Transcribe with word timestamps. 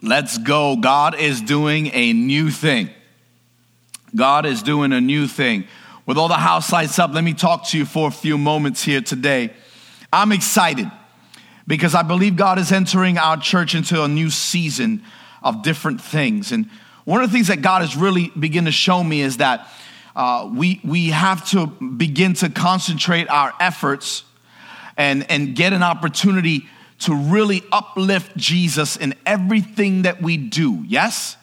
Let's 0.00 0.38
go. 0.38 0.76
God 0.76 1.18
is 1.18 1.40
doing 1.40 1.90
a 1.92 2.12
new 2.12 2.50
thing. 2.50 2.90
God 4.14 4.46
is 4.46 4.62
doing 4.62 4.92
a 4.92 5.00
new 5.00 5.26
thing. 5.26 5.64
With 6.06 6.16
all 6.16 6.28
the 6.28 6.34
house 6.34 6.72
lights 6.72 6.98
up, 6.98 7.12
let 7.12 7.24
me 7.24 7.34
talk 7.34 7.66
to 7.68 7.78
you 7.78 7.84
for 7.84 8.08
a 8.08 8.12
few 8.12 8.38
moments 8.38 8.82
here 8.82 9.00
today. 9.00 9.52
I'm 10.12 10.32
excited 10.32 10.90
because 11.66 11.94
I 11.94 12.02
believe 12.02 12.36
God 12.36 12.58
is 12.58 12.72
entering 12.72 13.18
our 13.18 13.36
church 13.36 13.74
into 13.74 14.02
a 14.02 14.08
new 14.08 14.30
season 14.30 15.02
of 15.42 15.62
different 15.62 16.00
things. 16.00 16.52
And 16.52 16.70
one 17.04 17.22
of 17.22 17.30
the 17.30 17.34
things 17.34 17.48
that 17.48 17.60
God 17.60 17.82
has 17.82 17.96
really 17.96 18.30
begun 18.38 18.64
to 18.66 18.72
show 18.72 19.02
me 19.02 19.20
is 19.20 19.38
that 19.38 19.68
uh, 20.14 20.48
we, 20.52 20.80
we 20.84 21.08
have 21.08 21.46
to 21.50 21.66
begin 21.66 22.34
to 22.34 22.48
concentrate 22.48 23.28
our 23.28 23.52
efforts 23.60 24.24
and, 24.96 25.30
and 25.30 25.54
get 25.54 25.72
an 25.72 25.82
opportunity 25.82 26.68
to 27.00 27.14
really 27.14 27.62
uplift 27.70 28.36
Jesus 28.36 28.96
in 28.96 29.14
everything 29.24 30.02
that 30.02 30.20
we 30.20 30.36
do. 30.36 30.84
Yes? 30.86 31.36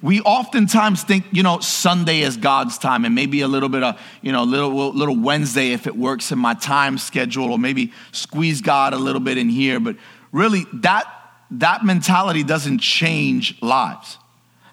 We 0.00 0.20
oftentimes 0.20 1.02
think, 1.02 1.24
you 1.32 1.42
know, 1.42 1.58
Sunday 1.60 2.20
is 2.20 2.36
God's 2.36 2.78
time 2.78 3.04
and 3.04 3.14
maybe 3.14 3.40
a 3.42 3.48
little 3.48 3.68
bit 3.68 3.82
of, 3.82 4.00
you 4.22 4.32
know, 4.32 4.44
little, 4.44 4.92
little 4.92 5.16
Wednesday 5.16 5.72
if 5.72 5.86
it 5.86 5.96
works 5.96 6.32
in 6.32 6.38
my 6.38 6.54
time 6.54 6.98
schedule 6.98 7.50
or 7.52 7.58
maybe 7.58 7.92
squeeze 8.12 8.60
God 8.60 8.94
a 8.94 8.98
little 8.98 9.20
bit 9.20 9.38
in 9.38 9.48
here. 9.48 9.80
But 9.80 9.96
really, 10.30 10.64
that, 10.74 11.06
that 11.52 11.84
mentality 11.84 12.42
doesn't 12.42 12.78
change 12.78 13.60
lives. 13.60 14.18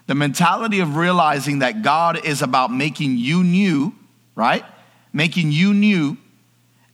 The 0.06 0.14
mentality 0.14 0.80
of 0.80 0.96
realizing 0.96 1.58
that 1.60 1.82
God 1.82 2.24
is 2.24 2.40
about 2.40 2.72
making 2.72 3.16
you 3.16 3.44
new, 3.44 3.94
right? 4.34 4.64
Making 5.12 5.52
you 5.52 5.74
new 5.74 6.16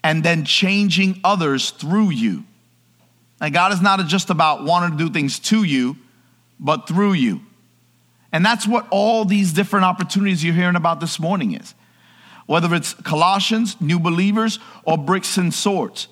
and 0.02 0.22
then 0.22 0.45
changing 0.45 1.20
others 1.22 1.70
through 1.70 2.11
you. 2.11 2.45
And 3.40 3.52
God 3.52 3.72
is 3.72 3.82
not 3.82 4.04
just 4.06 4.30
about 4.30 4.64
wanting 4.64 4.98
to 4.98 5.04
do 5.04 5.12
things 5.12 5.38
to 5.40 5.62
you, 5.62 5.96
but 6.58 6.88
through 6.88 7.12
you. 7.14 7.42
And 8.32 8.44
that's 8.44 8.66
what 8.66 8.86
all 8.90 9.24
these 9.24 9.52
different 9.52 9.84
opportunities 9.84 10.42
you're 10.42 10.55
hearing 10.55 10.77
about 10.77 11.00
this 11.00 11.20
morning 11.20 11.55
is. 11.55 11.74
Whether 12.46 12.74
it's 12.74 12.94
Colossians, 12.94 13.80
new 13.80 13.98
believers, 13.98 14.58
or 14.84 14.96
bricks 14.96 15.36
and 15.36 15.52
swords. 15.52 16.08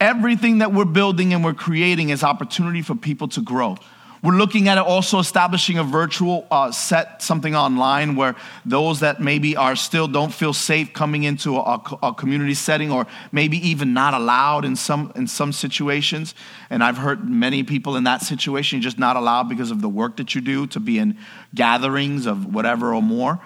Everything 0.00 0.58
that 0.58 0.72
we're 0.72 0.86
building 0.86 1.34
and 1.34 1.44
we're 1.44 1.54
creating 1.54 2.08
is 2.08 2.24
opportunity 2.24 2.82
for 2.82 2.94
people 2.94 3.28
to 3.28 3.42
grow. 3.42 3.76
We're 4.22 4.36
looking 4.36 4.68
at 4.68 4.76
also 4.76 5.18
establishing 5.18 5.78
a 5.78 5.84
virtual 5.84 6.46
uh, 6.50 6.72
set, 6.72 7.22
something 7.22 7.56
online 7.56 8.16
where 8.16 8.36
those 8.66 9.00
that 9.00 9.18
maybe 9.18 9.56
are 9.56 9.74
still 9.74 10.08
don't 10.08 10.32
feel 10.32 10.52
safe 10.52 10.92
coming 10.92 11.22
into 11.22 11.56
a, 11.56 11.82
a, 12.02 12.12
community 12.12 12.52
setting 12.52 12.92
or 12.92 13.06
maybe 13.32 13.56
even 13.66 13.94
not 13.94 14.12
allowed 14.12 14.66
in 14.66 14.76
some, 14.76 15.10
in 15.16 15.26
some 15.26 15.52
situations. 15.52 16.34
And 16.68 16.84
I've 16.84 16.98
heard 16.98 17.26
many 17.26 17.62
people 17.62 17.96
in 17.96 18.04
that 18.04 18.20
situation 18.20 18.82
just 18.82 18.98
not 18.98 19.16
allowed 19.16 19.48
because 19.48 19.70
of 19.70 19.80
the 19.80 19.88
work 19.88 20.18
that 20.18 20.34
you 20.34 20.42
do 20.42 20.66
to 20.66 20.80
be 20.80 20.98
in 20.98 21.16
gatherings 21.54 22.26
of 22.26 22.52
whatever 22.52 22.94
or 22.94 23.00
more. 23.00 23.40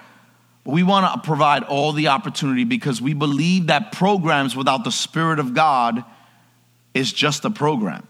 We 0.65 0.83
want 0.83 1.15
to 1.15 1.25
provide 1.25 1.63
all 1.63 1.93
the 1.93 2.09
opportunity 2.09 2.65
because 2.65 3.01
we 3.01 3.15
believe 3.15 3.69
that 3.69 3.93
programs 3.93 4.57
without 4.57 4.83
the 4.83 4.91
Spirit 4.91 5.39
of 5.39 5.55
God 5.55 6.05
is 6.95 7.13
just 7.13 7.45
a 7.45 7.51
program. 7.51 8.09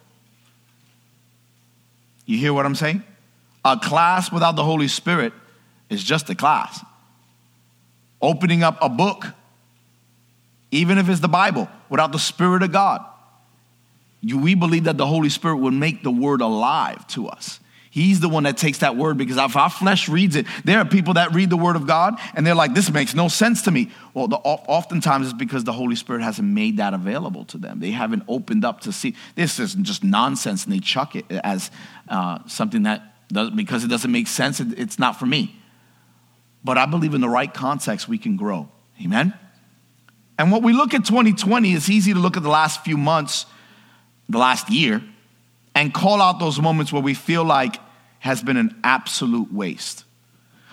You 2.27 2.39
hear 2.39 2.53
what 2.53 2.67
I'm 2.67 2.75
saying? 2.75 3.03
A 3.65 3.79
class 3.79 4.33
without 4.33 4.57
the 4.57 4.65
Holy 4.65 4.89
Spirit 4.89 5.33
is 5.89 6.03
just 6.03 6.29
a 6.31 6.35
class. 6.35 6.85
Opening 8.21 8.63
up 8.63 8.79
a 8.81 8.89
book, 8.89 9.27
even 10.71 10.99
if 10.99 11.09
it's 11.09 11.21
the 11.21 11.29
Bible, 11.29 11.69
without 11.89 12.13
the 12.13 12.19
Spirit 12.19 12.63
of 12.63 12.73
God, 12.73 13.05
you, 14.21 14.39
we 14.39 14.55
believe 14.55 14.85
that 14.85 14.97
the 14.97 15.07
Holy 15.07 15.29
Spirit 15.29 15.57
will 15.57 15.71
make 15.71 16.03
the 16.03 16.11
word 16.11 16.41
alive 16.41 17.07
to 17.09 17.29
us. 17.29 17.61
He's 17.95 18.19
the 18.19 18.29
one 18.29 18.43
that 18.43 18.57
takes 18.57 18.79
that 18.79 18.97
word 18.97 19.17
because 19.19 19.37
if 19.37 19.55
our 19.55 19.71
flesh 19.71 20.09
reads 20.09 20.35
it, 20.35 20.47
there 20.65 20.81
are 20.81 20.85
people 20.85 21.15
that 21.15 21.33
read 21.33 21.49
the 21.49 21.57
word 21.57 21.77
of 21.77 21.87
God 21.87 22.19
and 22.35 22.45
they're 22.45 22.57
like, 22.57 22.75
this 22.75 22.91
makes 22.91 23.15
no 23.15 23.29
sense 23.29 23.63
to 23.63 23.71
me. 23.71 23.93
Well, 24.15 24.27
the, 24.27 24.35
oftentimes 24.35 25.27
it's 25.29 25.39
because 25.39 25.63
the 25.63 25.73
Holy 25.73 25.95
Spirit 25.95 26.21
hasn't 26.21 26.49
made 26.49 26.79
that 26.79 26.93
available 26.93 27.45
to 27.45 27.57
them. 27.57 27.79
They 27.79 27.93
haven't 27.93 28.25
opened 28.27 28.65
up 28.65 28.81
to 28.81 28.93
see. 28.93 29.15
This 29.37 29.61
isn't 29.61 29.85
just 29.85 30.03
nonsense 30.03 30.65
and 30.65 30.73
they 30.73 30.81
chuck 30.81 31.15
it 31.15 31.25
as 31.31 31.71
uh, 32.09 32.41
something 32.49 32.83
that, 32.83 33.29
does, 33.29 33.51
because 33.51 33.85
it 33.85 33.89
doesn't 33.91 34.11
make 34.11 34.27
sense, 34.27 34.59
it, 34.59 34.77
it's 34.77 34.99
not 34.99 35.13
for 35.13 35.27
me. 35.27 35.55
But 36.65 36.79
I 36.79 36.87
believe 36.87 37.15
in 37.15 37.21
the 37.21 37.29
right 37.29 37.55
context, 37.55 38.09
we 38.09 38.19
can 38.19 38.37
grow. 38.37 38.69
Amen? 39.01 39.35
And 40.37 40.51
what 40.51 40.65
we 40.65 40.73
look 40.73 40.95
at 40.95 41.05
2020, 41.05 41.75
it's 41.75 41.89
easy 41.89 42.13
to 42.13 42.19
look 42.19 42.37
at 42.37 42.43
the 42.43 42.49
last 42.49 42.83
few 42.83 42.97
months, 42.97 43.47
the 44.29 44.39
last 44.39 44.69
year, 44.69 45.01
and 45.77 45.95
call 45.95 46.21
out 46.21 46.41
those 46.41 46.61
moments 46.61 46.93
where 46.93 47.03
we 47.03 47.15
feel 47.15 47.45
like 47.45 47.77
has 48.25 48.43
been 48.43 48.57
an 48.57 48.75
absolute 48.83 49.53
waste. 49.53 50.05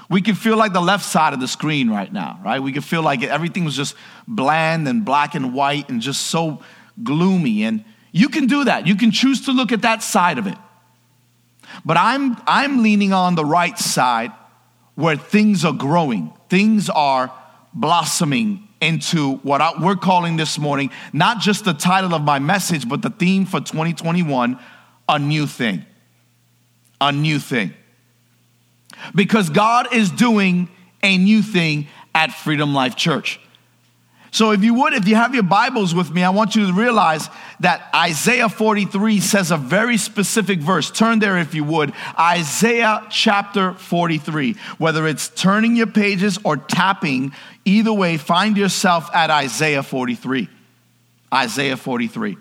We 0.09 0.21
can 0.21 0.35
feel 0.35 0.55
like 0.55 0.71
the 0.71 0.79
left 0.79 1.03
side 1.03 1.33
of 1.33 1.41
the 1.41 1.49
screen 1.49 1.89
right 1.89 2.11
now, 2.11 2.39
right? 2.45 2.63
We 2.63 2.71
can 2.71 2.81
feel 2.81 3.01
like 3.01 3.23
everything 3.23 3.65
was 3.65 3.75
just 3.75 3.93
bland 4.25 4.87
and 4.87 5.03
black 5.03 5.35
and 5.35 5.53
white 5.53 5.89
and 5.89 5.99
just 5.99 6.27
so 6.27 6.63
gloomy. 7.03 7.63
And 7.63 7.83
you 8.13 8.29
can 8.29 8.47
do 8.47 8.63
that. 8.63 8.87
You 8.87 8.95
can 8.95 9.11
choose 9.11 9.47
to 9.47 9.51
look 9.51 9.73
at 9.73 9.81
that 9.81 10.01
side 10.01 10.37
of 10.37 10.47
it. 10.47 10.57
But 11.83 11.97
I'm, 11.97 12.37
I'm 12.47 12.83
leaning 12.83 13.11
on 13.11 13.35
the 13.35 13.43
right 13.43 13.77
side 13.77 14.31
where 14.95 15.17
things 15.17 15.65
are 15.65 15.73
growing, 15.73 16.31
things 16.47 16.89
are 16.89 17.33
blossoming 17.73 18.65
into 18.79 19.35
what 19.43 19.59
I, 19.59 19.73
we're 19.77 19.97
calling 19.97 20.37
this 20.37 20.57
morning, 20.57 20.89
not 21.11 21.41
just 21.41 21.65
the 21.65 21.73
title 21.73 22.15
of 22.15 22.21
my 22.21 22.39
message, 22.39 22.87
but 22.87 23.01
the 23.01 23.09
theme 23.09 23.45
for 23.45 23.59
2021 23.59 24.57
a 25.09 25.19
new 25.19 25.45
thing. 25.45 25.85
A 27.01 27.11
new 27.11 27.39
thing. 27.39 27.73
Because 29.13 29.49
God 29.49 29.93
is 29.93 30.09
doing 30.09 30.69
a 31.03 31.17
new 31.17 31.41
thing 31.41 31.87
at 32.15 32.31
Freedom 32.31 32.73
Life 32.73 32.95
Church. 32.95 33.39
So, 34.33 34.51
if 34.51 34.63
you 34.63 34.75
would, 34.75 34.93
if 34.93 35.09
you 35.09 35.15
have 35.15 35.33
your 35.33 35.43
Bibles 35.43 35.93
with 35.93 36.09
me, 36.09 36.23
I 36.23 36.29
want 36.29 36.55
you 36.55 36.65
to 36.67 36.71
realize 36.71 37.27
that 37.59 37.89
Isaiah 37.93 38.47
43 38.47 39.19
says 39.19 39.51
a 39.51 39.57
very 39.57 39.97
specific 39.97 40.59
verse. 40.59 40.89
Turn 40.89 41.19
there 41.19 41.37
if 41.37 41.53
you 41.53 41.65
would. 41.65 41.91
Isaiah 42.17 43.05
chapter 43.09 43.73
43. 43.73 44.55
Whether 44.77 45.05
it's 45.05 45.27
turning 45.27 45.75
your 45.75 45.87
pages 45.87 46.39
or 46.45 46.55
tapping, 46.55 47.33
either 47.65 47.91
way, 47.91 48.15
find 48.15 48.55
yourself 48.55 49.13
at 49.13 49.29
Isaiah 49.29 49.83
43. 49.83 50.47
Isaiah 51.33 51.75
43. 51.75 52.37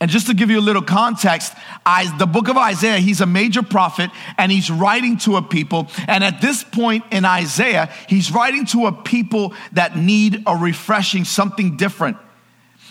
And 0.00 0.10
just 0.10 0.28
to 0.28 0.34
give 0.34 0.48
you 0.48 0.60
a 0.60 0.62
little 0.62 0.82
context, 0.82 1.52
I, 1.84 2.16
the 2.18 2.26
book 2.26 2.48
of 2.48 2.56
Isaiah, 2.56 2.98
he's 2.98 3.20
a 3.20 3.26
major 3.26 3.62
prophet 3.62 4.10
and 4.36 4.52
he's 4.52 4.70
writing 4.70 5.18
to 5.18 5.36
a 5.36 5.42
people. 5.42 5.88
And 6.06 6.22
at 6.22 6.40
this 6.40 6.62
point 6.62 7.04
in 7.10 7.24
Isaiah, 7.24 7.90
he's 8.08 8.30
writing 8.30 8.64
to 8.66 8.86
a 8.86 8.92
people 8.92 9.54
that 9.72 9.96
need 9.96 10.44
a 10.46 10.54
refreshing, 10.54 11.24
something 11.24 11.76
different. 11.76 12.16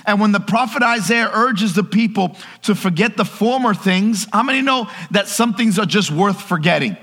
And 0.05 0.19
when 0.19 0.33
the 0.33 0.41
prophet 0.41 0.83
Isaiah 0.83 1.29
urges 1.33 1.73
the 1.73 1.83
people 1.83 2.35
to 2.63 2.75
forget 2.75 3.15
the 3.15 3.25
former 3.25 3.73
things, 3.73 4.27
how 4.31 4.43
many 4.43 4.61
know 4.61 4.89
that 5.11 5.27
some 5.27 5.53
things 5.53 5.79
are 5.79 5.85
just 5.85 6.11
worth 6.11 6.41
forgetting? 6.41 6.97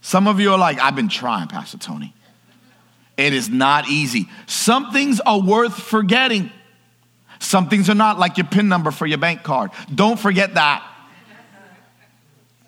Some 0.00 0.26
of 0.26 0.40
you 0.40 0.52
are 0.52 0.58
like, 0.58 0.78
I've 0.78 0.96
been 0.96 1.08
trying, 1.08 1.48
Pastor 1.48 1.78
Tony. 1.78 2.14
It 3.16 3.32
is 3.32 3.48
not 3.48 3.88
easy. 3.88 4.28
Some 4.46 4.92
things 4.92 5.20
are 5.20 5.40
worth 5.40 5.74
forgetting. 5.74 6.52
Some 7.38 7.68
things 7.68 7.90
are 7.90 7.94
not 7.94 8.18
like 8.18 8.38
your 8.38 8.46
PIN 8.46 8.68
number 8.68 8.90
for 8.90 9.06
your 9.06 9.18
bank 9.18 9.42
card. 9.42 9.70
Don't 9.94 10.18
forget 10.18 10.54
that. 10.54 10.86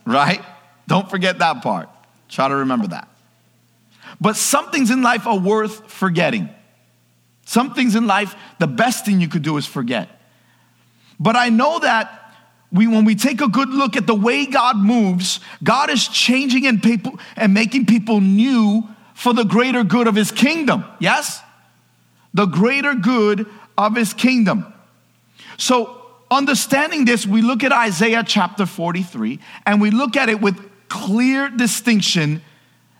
Right? 0.05 0.43
Don't 0.87 1.11
forget 1.11 1.39
that 1.39 1.63
part. 1.63 1.89
Try 2.29 2.49
to 2.49 2.57
remember 2.57 2.89
that. 2.89 3.09
But 4.21 4.37
some 4.37 4.71
things 4.71 4.91
in 4.91 5.03
life 5.03 5.27
are 5.27 5.39
worth 5.39 5.91
forgetting. 5.91 6.49
Some 7.45 7.75
things 7.75 7.95
in 7.95 8.07
life, 8.07 8.35
the 8.59 8.67
best 8.67 9.07
thing 9.07 9.21
you 9.21 9.29
could 9.29 9.43
do 9.43 9.57
is 9.57 9.67
forget. 9.67 10.09
But 11.21 11.37
I 11.37 11.49
know 11.49 11.79
that 11.79 12.35
we, 12.71 12.87
when 12.87 13.05
we 13.05 13.15
take 13.15 13.41
a 13.41 13.49
good 13.49 13.71
look 13.71 13.97
at 13.97 14.07
the 14.07 14.15
way 14.15 14.47
God 14.47 14.77
moves, 14.77 15.41
God 15.63 15.91
is 15.91 16.07
changing 16.07 16.67
and 16.67 16.83
people 16.83 17.19
and 17.37 17.55
making 17.55 17.87
people 17.87 18.21
new 18.21 18.87
for 19.15 19.33
the 19.33 19.45
greater 19.45 19.83
good 19.83 20.07
of 20.07 20.15
his 20.15 20.31
kingdom. 20.31 20.85
Yes? 20.99 21.41
The 22.35 22.47
greater 22.47 22.95
good 22.95 23.47
of 23.79 23.95
his 23.95 24.13
kingdom. 24.13 24.75
So, 25.57 26.05
understanding 26.31 27.05
this, 27.05 27.27
we 27.27 27.41
look 27.41 27.63
at 27.65 27.73
Isaiah 27.73 28.25
chapter 28.27 28.67
43 28.67 29.39
and 29.65 29.81
we 29.81 29.91
look 29.91 30.17
at 30.17 30.29
it 30.29 30.41
with 30.41 30.61
clear 30.89 31.49
distinction 31.49 32.43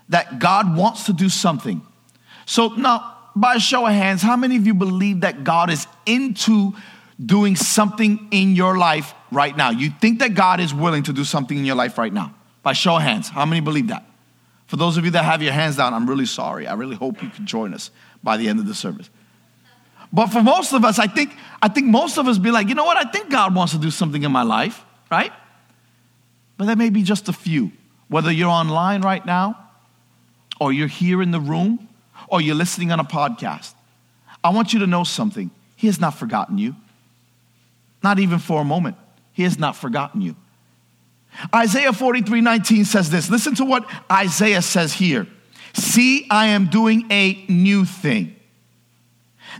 that 0.07 0.39
God 0.39 0.75
wants 0.75 1.05
to 1.05 1.13
do 1.13 1.29
something. 1.29 1.81
So, 2.45 2.69
now, 2.69 3.17
by 3.35 3.55
a 3.55 3.59
show 3.59 3.85
of 3.85 3.93
hands, 3.93 4.21
how 4.21 4.35
many 4.35 4.55
of 4.55 4.65
you 4.65 4.73
believe 4.73 5.21
that 5.21 5.43
God 5.43 5.69
is 5.69 5.85
into 6.05 6.73
doing 7.23 7.55
something 7.55 8.27
in 8.31 8.55
your 8.55 8.77
life 8.77 9.13
right 9.31 9.55
now? 9.55 9.69
You 9.69 9.91
think 9.91 10.19
that 10.19 10.33
God 10.33 10.59
is 10.59 10.73
willing 10.73 11.03
to 11.03 11.13
do 11.13 11.23
something 11.23 11.57
in 11.57 11.65
your 11.65 11.75
life 11.75 11.97
right 11.97 12.11
now? 12.11 12.33
By 12.63 12.73
show 12.73 12.95
of 12.95 13.01
hands, 13.01 13.29
how 13.29 13.45
many 13.45 13.61
believe 13.61 13.89
that? 13.89 14.05
For 14.67 14.77
those 14.77 14.97
of 14.97 15.05
you 15.05 15.11
that 15.11 15.25
have 15.25 15.41
your 15.41 15.53
hands 15.53 15.77
down, 15.77 15.93
I'm 15.93 16.09
really 16.09 16.25
sorry. 16.25 16.67
I 16.67 16.73
really 16.73 16.95
hope 16.95 17.21
you 17.21 17.29
can 17.29 17.45
join 17.45 17.73
us 17.73 17.91
by 18.23 18.37
the 18.37 18.47
end 18.47 18.59
of 18.59 18.65
the 18.65 18.75
service. 18.75 19.09
But 20.11 20.27
for 20.27 20.41
most 20.41 20.73
of 20.73 20.83
us, 20.83 20.97
I 20.97 21.07
think, 21.07 21.35
I 21.61 21.67
think 21.67 21.87
most 21.87 22.17
of 22.17 22.27
us 22.27 22.37
be 22.37 22.51
like, 22.51 22.67
you 22.67 22.75
know 22.75 22.85
what? 22.85 22.97
I 22.97 23.09
think 23.09 23.29
God 23.29 23.53
wants 23.53 23.73
to 23.73 23.79
do 23.79 23.91
something 23.91 24.23
in 24.23 24.31
my 24.31 24.43
life, 24.43 24.83
right? 25.11 25.31
But 26.57 26.65
there 26.65 26.75
may 26.75 26.89
be 26.89 27.03
just 27.03 27.29
a 27.29 27.33
few. 27.33 27.71
Whether 28.07 28.31
you're 28.31 28.49
online 28.49 29.01
right 29.01 29.23
now, 29.23 29.69
or 30.59 30.73
you're 30.73 30.87
here 30.87 31.21
in 31.21 31.31
the 31.31 31.39
room, 31.39 31.87
or 32.27 32.41
you're 32.41 32.55
listening 32.55 32.91
on 32.91 32.99
a 32.99 33.03
podcast, 33.03 33.73
I 34.43 34.49
want 34.49 34.73
you 34.73 34.79
to 34.79 34.87
know 34.87 35.03
something. 35.03 35.51
He 35.75 35.87
has 35.87 35.99
not 35.99 36.11
forgotten 36.11 36.57
you. 36.57 36.75
Not 38.03 38.19
even 38.19 38.39
for 38.39 38.61
a 38.61 38.65
moment. 38.65 38.97
He 39.31 39.43
has 39.43 39.59
not 39.59 39.75
forgotten 39.75 40.21
you. 40.21 40.35
Isaiah 41.53 41.93
43 41.93 42.41
19 42.41 42.85
says 42.85 43.09
this. 43.09 43.29
Listen 43.29 43.55
to 43.55 43.65
what 43.65 43.89
Isaiah 44.11 44.61
says 44.61 44.93
here. 44.93 45.27
See, 45.73 46.27
I 46.29 46.47
am 46.47 46.67
doing 46.67 47.05
a 47.11 47.45
new 47.47 47.85
thing. 47.85 48.35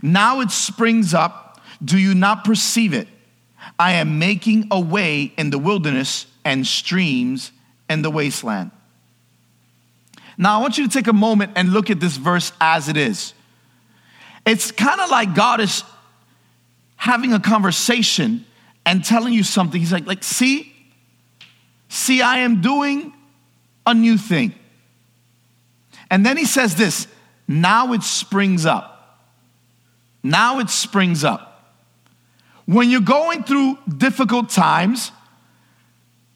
Now 0.02 0.40
it 0.40 0.50
springs 0.50 1.14
up. 1.14 1.60
Do 1.82 1.98
you 1.98 2.14
not 2.14 2.44
perceive 2.44 2.92
it? 2.92 3.08
I 3.78 3.92
am 3.92 4.18
making 4.18 4.68
a 4.70 4.80
way 4.80 5.32
in 5.36 5.50
the 5.50 5.58
wilderness 5.58 6.26
and 6.44 6.66
streams 6.66 7.52
in 7.88 8.02
the 8.02 8.10
wasteland. 8.10 8.70
Now, 10.36 10.58
I 10.58 10.62
want 10.62 10.78
you 10.78 10.86
to 10.86 10.92
take 10.92 11.06
a 11.06 11.12
moment 11.12 11.52
and 11.56 11.72
look 11.72 11.90
at 11.90 12.00
this 12.00 12.16
verse 12.16 12.52
as 12.60 12.88
it 12.88 12.96
is. 12.96 13.34
It's 14.46 14.72
kind 14.72 15.00
of 15.00 15.10
like 15.10 15.34
God 15.34 15.60
is 15.60 15.84
having 16.96 17.32
a 17.32 17.40
conversation 17.40 18.46
and 18.86 19.04
telling 19.04 19.34
you 19.34 19.42
something. 19.42 19.78
He's 19.78 19.92
like, 19.92 20.06
like, 20.06 20.24
see, 20.24 20.72
see, 21.88 22.22
I 22.22 22.38
am 22.38 22.62
doing 22.62 23.12
a 23.86 23.92
new 23.92 24.16
thing. 24.16 24.54
And 26.10 26.24
then 26.24 26.36
he 26.36 26.46
says 26.46 26.74
this, 26.74 27.06
now 27.46 27.92
it 27.92 28.02
springs 28.02 28.64
up. 28.64 28.99
Now 30.22 30.58
it 30.58 30.70
springs 30.70 31.24
up. 31.24 31.46
When 32.66 32.90
you're 32.90 33.00
going 33.00 33.42
through 33.42 33.78
difficult 33.88 34.50
times, 34.50 35.12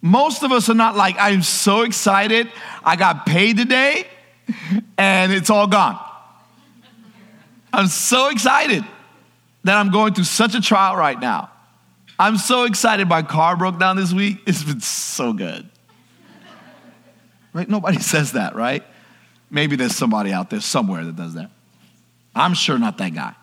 most 0.00 0.42
of 0.42 0.52
us 0.52 0.68
are 0.68 0.74
not 0.74 0.96
like, 0.96 1.16
I'm 1.18 1.42
so 1.42 1.82
excited, 1.82 2.50
I 2.82 2.96
got 2.96 3.24
paid 3.24 3.56
today, 3.56 4.06
and 4.98 5.32
it's 5.32 5.48
all 5.48 5.66
gone. 5.66 5.98
I'm 7.72 7.86
so 7.86 8.28
excited 8.30 8.84
that 9.64 9.76
I'm 9.76 9.90
going 9.90 10.14
through 10.14 10.24
such 10.24 10.54
a 10.54 10.60
trial 10.60 10.96
right 10.96 11.18
now. 11.18 11.50
I'm 12.18 12.36
so 12.36 12.64
excited 12.64 13.08
my 13.08 13.22
car 13.22 13.56
broke 13.56 13.78
down 13.78 13.96
this 13.96 14.12
week. 14.12 14.38
It's 14.46 14.62
been 14.62 14.80
so 14.80 15.32
good. 15.32 15.68
Right? 17.52 17.68
Nobody 17.68 17.98
says 17.98 18.32
that, 18.32 18.54
right? 18.54 18.84
Maybe 19.50 19.76
there's 19.76 19.96
somebody 19.96 20.32
out 20.32 20.50
there 20.50 20.60
somewhere 20.60 21.04
that 21.04 21.16
does 21.16 21.34
that. 21.34 21.50
I'm 22.34 22.54
sure 22.54 22.78
not 22.78 22.98
that 22.98 23.14
guy. 23.14 23.34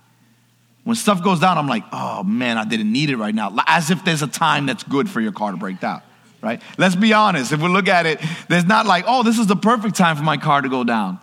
When 0.84 0.96
stuff 0.96 1.24
goes 1.24 1.40
down, 1.40 1.58
I'm 1.58 1.68
like, 1.68 1.84
oh 1.92 2.24
man, 2.24 2.58
I 2.58 2.66
didn't 2.66 2.92
need 2.92 3.12
it 3.12 3.18
right 3.18 3.36
now. 3.36 3.56
As 3.68 3.92
if 3.92 4.04
there's 4.04 4.24
a 4.24 4.28
time 4.28 4.66
that's 4.66 4.84
good 4.84 5.10
for 5.10 5.22
your 5.22 5.32
car 5.32 5.52
to 5.52 5.58
break 5.58 5.80
down, 5.80 6.02
right? 6.42 6.60
Let's 6.78 6.96
be 6.96 7.14
honest. 7.14 7.52
If 7.52 7.62
we 7.62 7.70
look 7.70 7.88
at 7.88 8.06
it, 8.08 8.20
there's 8.50 8.66
not 8.66 8.88
like, 8.88 9.06
oh, 9.08 9.22
this 9.22 9.38
is 9.38 9.46
the 9.46 9.56
perfect 9.56 9.96
time 9.96 10.18
for 10.18 10.24
my 10.24 10.38
car 10.38 10.62
to 10.62 10.70
go 10.70 10.84
down, 10.84 11.20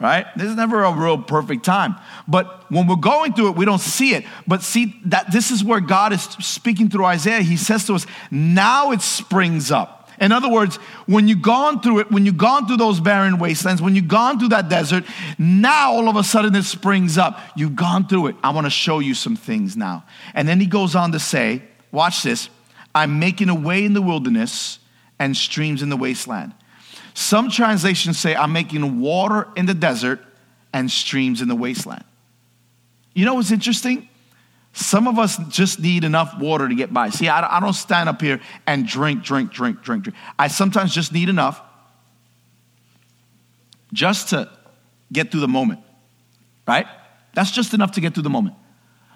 right? 0.00 0.26
There's 0.34 0.56
never 0.56 0.82
a 0.82 0.92
real 0.92 1.18
perfect 1.18 1.64
time. 1.64 1.94
But 2.26 2.68
when 2.72 2.88
we're 2.88 2.96
going 2.96 3.34
through 3.34 3.50
it, 3.50 3.56
we 3.56 3.64
don't 3.64 3.80
see 3.80 4.14
it. 4.14 4.24
But 4.48 4.62
see 4.62 5.00
that 5.04 5.30
this 5.30 5.52
is 5.52 5.62
where 5.62 5.80
God 5.80 6.12
is 6.12 6.22
speaking 6.22 6.88
through 6.88 7.04
Isaiah. 7.04 7.42
He 7.42 7.56
says 7.56 7.86
to 7.86 7.94
us, 7.94 8.04
now 8.32 8.90
it 8.90 9.00
springs 9.00 9.70
up. 9.70 9.99
In 10.20 10.32
other 10.32 10.50
words, 10.50 10.76
when 11.06 11.28
you've 11.28 11.40
gone 11.40 11.80
through 11.80 12.00
it, 12.00 12.10
when 12.10 12.26
you've 12.26 12.36
gone 12.36 12.66
through 12.66 12.76
those 12.76 13.00
barren 13.00 13.38
wastelands, 13.38 13.80
when 13.80 13.96
you've 13.96 14.06
gone 14.08 14.38
through 14.38 14.50
that 14.50 14.68
desert, 14.68 15.04
now 15.38 15.92
all 15.92 16.10
of 16.10 16.16
a 16.16 16.22
sudden 16.22 16.54
it 16.54 16.64
springs 16.64 17.16
up. 17.16 17.40
You've 17.56 17.74
gone 17.74 18.06
through 18.06 18.26
it. 18.26 18.36
I 18.44 18.50
want 18.50 18.66
to 18.66 18.70
show 18.70 18.98
you 18.98 19.14
some 19.14 19.34
things 19.34 19.78
now. 19.78 20.04
And 20.34 20.46
then 20.46 20.60
he 20.60 20.66
goes 20.66 20.94
on 20.94 21.12
to 21.12 21.18
say, 21.18 21.62
watch 21.90 22.22
this 22.22 22.50
I'm 22.94 23.18
making 23.18 23.48
a 23.48 23.54
way 23.54 23.84
in 23.84 23.94
the 23.94 24.02
wilderness 24.02 24.78
and 25.18 25.34
streams 25.34 25.82
in 25.82 25.88
the 25.88 25.96
wasteland. 25.96 26.52
Some 27.14 27.50
translations 27.50 28.18
say, 28.18 28.36
I'm 28.36 28.52
making 28.52 29.00
water 29.00 29.48
in 29.56 29.66
the 29.66 29.74
desert 29.74 30.20
and 30.72 30.90
streams 30.90 31.40
in 31.40 31.48
the 31.48 31.56
wasteland. 31.56 32.04
You 33.14 33.24
know 33.24 33.34
what's 33.34 33.50
interesting? 33.50 34.08
Some 34.72 35.08
of 35.08 35.18
us 35.18 35.36
just 35.48 35.80
need 35.80 36.04
enough 36.04 36.38
water 36.38 36.68
to 36.68 36.74
get 36.74 36.92
by. 36.92 37.10
See, 37.10 37.28
I, 37.28 37.56
I 37.56 37.60
don't 37.60 37.72
stand 37.72 38.08
up 38.08 38.20
here 38.20 38.40
and 38.66 38.86
drink, 38.86 39.22
drink, 39.22 39.50
drink, 39.52 39.82
drink, 39.82 40.04
drink. 40.04 40.18
I 40.38 40.48
sometimes 40.48 40.94
just 40.94 41.12
need 41.12 41.28
enough 41.28 41.60
just 43.92 44.28
to 44.30 44.48
get 45.12 45.32
through 45.32 45.40
the 45.40 45.48
moment, 45.48 45.80
right? 46.68 46.86
That's 47.34 47.50
just 47.50 47.74
enough 47.74 47.92
to 47.92 48.00
get 48.00 48.14
through 48.14 48.22
the 48.22 48.30
moment. 48.30 48.54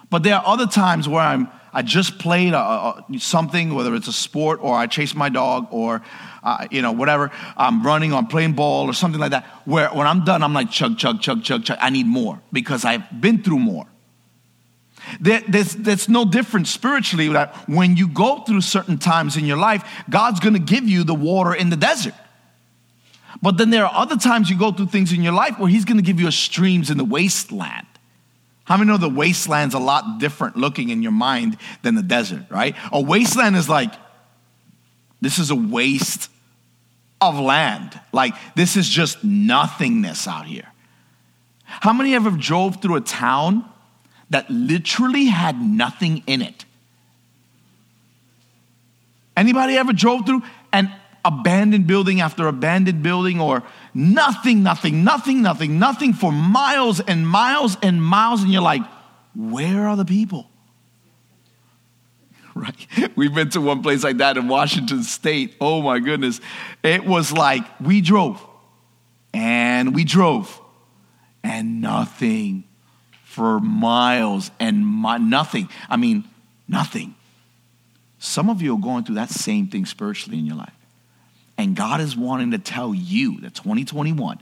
But 0.09 0.23
there 0.23 0.35
are 0.35 0.43
other 0.45 0.67
times 0.67 1.07
where 1.07 1.21
I'm, 1.21 1.49
I 1.73 1.81
just 1.81 2.19
played 2.19 2.53
a, 2.53 2.59
a, 2.59 3.05
something, 3.17 3.73
whether 3.73 3.95
it's 3.95 4.07
a 4.07 4.13
sport 4.13 4.59
or 4.61 4.75
I 4.75 4.87
chase 4.87 5.15
my 5.15 5.29
dog 5.29 5.67
or, 5.71 6.01
uh, 6.43 6.67
you 6.69 6.81
know, 6.81 6.91
whatever. 6.91 7.31
I'm 7.57 7.85
running 7.85 8.13
or 8.13 8.17
I'm 8.17 8.27
playing 8.27 8.53
ball 8.53 8.89
or 8.89 8.93
something 8.93 9.19
like 9.19 9.31
that. 9.31 9.45
Where 9.65 9.89
when 9.89 10.05
I'm 10.05 10.23
done, 10.25 10.43
I'm 10.43 10.53
like, 10.53 10.69
chug, 10.69 10.97
chug, 10.97 11.21
chug, 11.21 11.43
chug, 11.43 11.63
chug. 11.63 11.77
I 11.81 11.89
need 11.89 12.05
more 12.05 12.41
because 12.51 12.85
I've 12.85 13.19
been 13.19 13.41
through 13.41 13.59
more. 13.59 13.87
There, 15.19 15.41
there's, 15.47 15.75
there's 15.75 16.09
no 16.09 16.25
difference 16.25 16.69
spiritually 16.69 17.29
that 17.29 17.55
when 17.67 17.97
you 17.97 18.07
go 18.07 18.41
through 18.41 18.61
certain 18.61 18.97
times 18.97 19.37
in 19.37 19.45
your 19.45 19.57
life, 19.57 19.83
God's 20.09 20.39
gonna 20.39 20.59
give 20.59 20.85
you 20.85 21.03
the 21.03 21.15
water 21.15 21.53
in 21.53 21.69
the 21.69 21.75
desert. 21.75 22.13
But 23.41 23.57
then 23.57 23.69
there 23.69 23.85
are 23.85 23.93
other 23.93 24.17
times 24.17 24.49
you 24.49 24.57
go 24.57 24.71
through 24.71 24.87
things 24.87 25.11
in 25.11 25.21
your 25.21 25.33
life 25.33 25.59
where 25.59 25.69
He's 25.69 25.85
gonna 25.85 26.01
give 26.01 26.19
you 26.19 26.29
streams 26.31 26.89
in 26.89 26.97
the 26.97 27.05
wasteland. 27.05 27.87
How 28.65 28.77
many 28.77 28.89
know 28.89 28.97
the 28.97 29.09
wasteland's 29.09 29.75
a 29.75 29.79
lot 29.79 30.19
different 30.19 30.57
looking 30.57 30.89
in 30.89 31.03
your 31.03 31.11
mind 31.11 31.57
than 31.83 31.93
the 31.93 32.01
desert, 32.01 32.45
right? 32.49 32.75
A 32.91 32.99
wasteland 32.99 33.55
is 33.55 33.69
like, 33.69 33.93
this 35.21 35.37
is 35.37 35.51
a 35.51 35.55
waste 35.55 36.29
of 37.21 37.39
land. 37.39 37.99
Like, 38.11 38.33
this 38.55 38.75
is 38.75 38.89
just 38.89 39.23
nothingness 39.23 40.27
out 40.27 40.45
here. 40.47 40.67
How 41.63 41.93
many 41.93 42.15
ever 42.15 42.31
drove 42.31 42.81
through 42.81 42.95
a 42.95 43.01
town 43.01 43.69
that 44.29 44.49
literally 44.49 45.25
had 45.25 45.61
nothing 45.61 46.23
in 46.27 46.41
it. 46.41 46.65
Anybody 49.37 49.77
ever 49.77 49.93
drove 49.93 50.25
through 50.25 50.43
an 50.71 50.91
abandoned 51.23 51.87
building 51.87 52.21
after 52.21 52.47
abandoned 52.47 53.03
building 53.03 53.41
or 53.41 53.63
nothing, 53.93 54.63
nothing, 54.63 55.03
nothing, 55.03 55.41
nothing, 55.41 55.79
nothing 55.79 56.13
for 56.13 56.31
miles 56.31 56.99
and 57.01 57.27
miles 57.27 57.77
and 57.81 58.01
miles, 58.01 58.43
and 58.43 58.53
you're 58.53 58.61
like, 58.61 58.83
where 59.35 59.87
are 59.87 59.95
the 59.95 60.05
people? 60.05 60.49
Right? 62.57 63.11
We've 63.17 63.35
been 63.35 63.49
to 63.49 63.59
one 63.59 63.83
place 63.83 64.01
like 64.01 64.15
that 64.19 64.37
in 64.37 64.47
Washington 64.47 65.03
State. 65.03 65.57
Oh 65.59 65.81
my 65.81 65.99
goodness. 65.99 66.39
It 66.83 67.05
was 67.05 67.33
like 67.33 67.63
we 67.81 67.99
drove 67.99 68.41
and 69.33 69.93
we 69.93 70.05
drove 70.05 70.61
and 71.43 71.81
nothing 71.81 72.63
for 73.35 73.59
miles 73.59 74.49
and 74.61 74.79
mi- 75.01 75.19
nothing. 75.19 75.67
I 75.89 75.97
mean, 75.97 76.23
nothing. 76.69 77.15
Some 78.17 78.49
of 78.49 78.61
you 78.61 78.75
are 78.75 78.79
going 78.79 79.03
through 79.03 79.15
that 79.15 79.29
same 79.29 79.67
thing 79.67 79.85
spiritually 79.85 80.39
in 80.39 80.45
your 80.45 80.55
life. 80.55 80.73
And 81.57 81.75
God 81.75 81.99
is 81.99 82.15
wanting 82.15 82.51
to 82.51 82.59
tell 82.59 82.95
you 82.95 83.41
that 83.41 83.53
2021, 83.53 84.41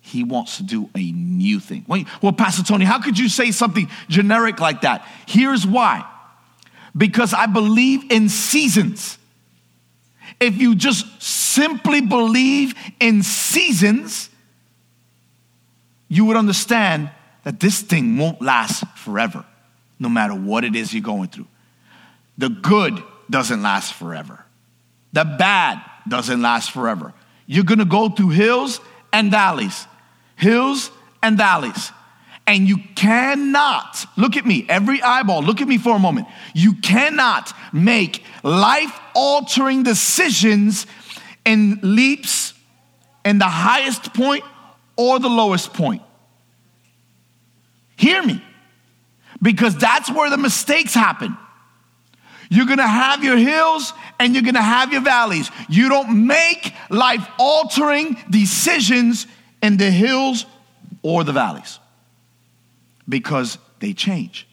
He 0.00 0.24
wants 0.24 0.56
to 0.56 0.64
do 0.64 0.90
a 0.96 1.12
new 1.12 1.60
thing. 1.60 1.84
Wait, 1.86 2.08
well, 2.20 2.32
Pastor 2.32 2.64
Tony, 2.64 2.84
how 2.84 3.00
could 3.00 3.16
you 3.16 3.28
say 3.28 3.52
something 3.52 3.88
generic 4.08 4.58
like 4.58 4.80
that? 4.80 5.06
Here's 5.28 5.64
why 5.64 6.04
because 6.96 7.32
I 7.32 7.46
believe 7.46 8.10
in 8.10 8.28
seasons. 8.28 9.16
If 10.40 10.56
you 10.56 10.74
just 10.74 11.22
simply 11.22 12.00
believe 12.00 12.74
in 12.98 13.22
seasons, 13.22 14.28
you 16.08 16.24
would 16.24 16.36
understand 16.36 17.10
that 17.44 17.60
this 17.60 17.80
thing 17.80 18.16
won't 18.16 18.42
last 18.42 18.84
forever, 18.96 19.44
no 19.98 20.08
matter 20.08 20.34
what 20.34 20.64
it 20.64 20.74
is 20.74 20.92
you're 20.92 21.02
going 21.02 21.28
through. 21.28 21.46
The 22.36 22.48
good 22.48 23.02
doesn't 23.30 23.62
last 23.62 23.94
forever, 23.94 24.44
the 25.12 25.24
bad 25.24 25.82
doesn't 26.08 26.40
last 26.40 26.70
forever. 26.70 27.12
You're 27.46 27.64
gonna 27.64 27.84
go 27.84 28.08
through 28.08 28.30
hills 28.30 28.80
and 29.12 29.30
valleys, 29.30 29.86
hills 30.36 30.90
and 31.22 31.36
valleys. 31.36 31.92
And 32.46 32.66
you 32.66 32.78
cannot, 32.96 34.06
look 34.16 34.38
at 34.38 34.46
me, 34.46 34.64
every 34.70 35.02
eyeball, 35.02 35.42
look 35.42 35.60
at 35.60 35.68
me 35.68 35.76
for 35.76 35.94
a 35.94 35.98
moment. 35.98 36.28
You 36.54 36.76
cannot 36.76 37.52
make 37.74 38.24
life 38.42 38.98
altering 39.14 39.82
decisions 39.82 40.86
in 41.44 41.78
leaps 41.82 42.54
in 43.22 43.38
the 43.38 43.44
highest 43.44 44.14
point 44.14 44.44
or 44.96 45.18
the 45.18 45.28
lowest 45.28 45.74
point. 45.74 46.00
Hear 47.98 48.22
me. 48.22 48.42
Because 49.42 49.76
that's 49.76 50.10
where 50.10 50.30
the 50.30 50.38
mistakes 50.38 50.94
happen. 50.94 51.36
You're 52.50 52.66
gonna 52.66 52.86
have 52.86 53.22
your 53.22 53.36
hills 53.36 53.92
and 54.18 54.34
you're 54.34 54.42
gonna 54.42 54.62
have 54.62 54.92
your 54.92 55.02
valleys. 55.02 55.50
You 55.68 55.88
don't 55.88 56.26
make 56.26 56.72
life 56.88 57.28
altering 57.38 58.16
decisions 58.30 59.26
in 59.62 59.76
the 59.76 59.90
hills 59.90 60.46
or 61.02 61.24
the 61.24 61.32
valleys 61.32 61.78
because 63.08 63.58
they 63.80 63.92
change. 63.92 64.46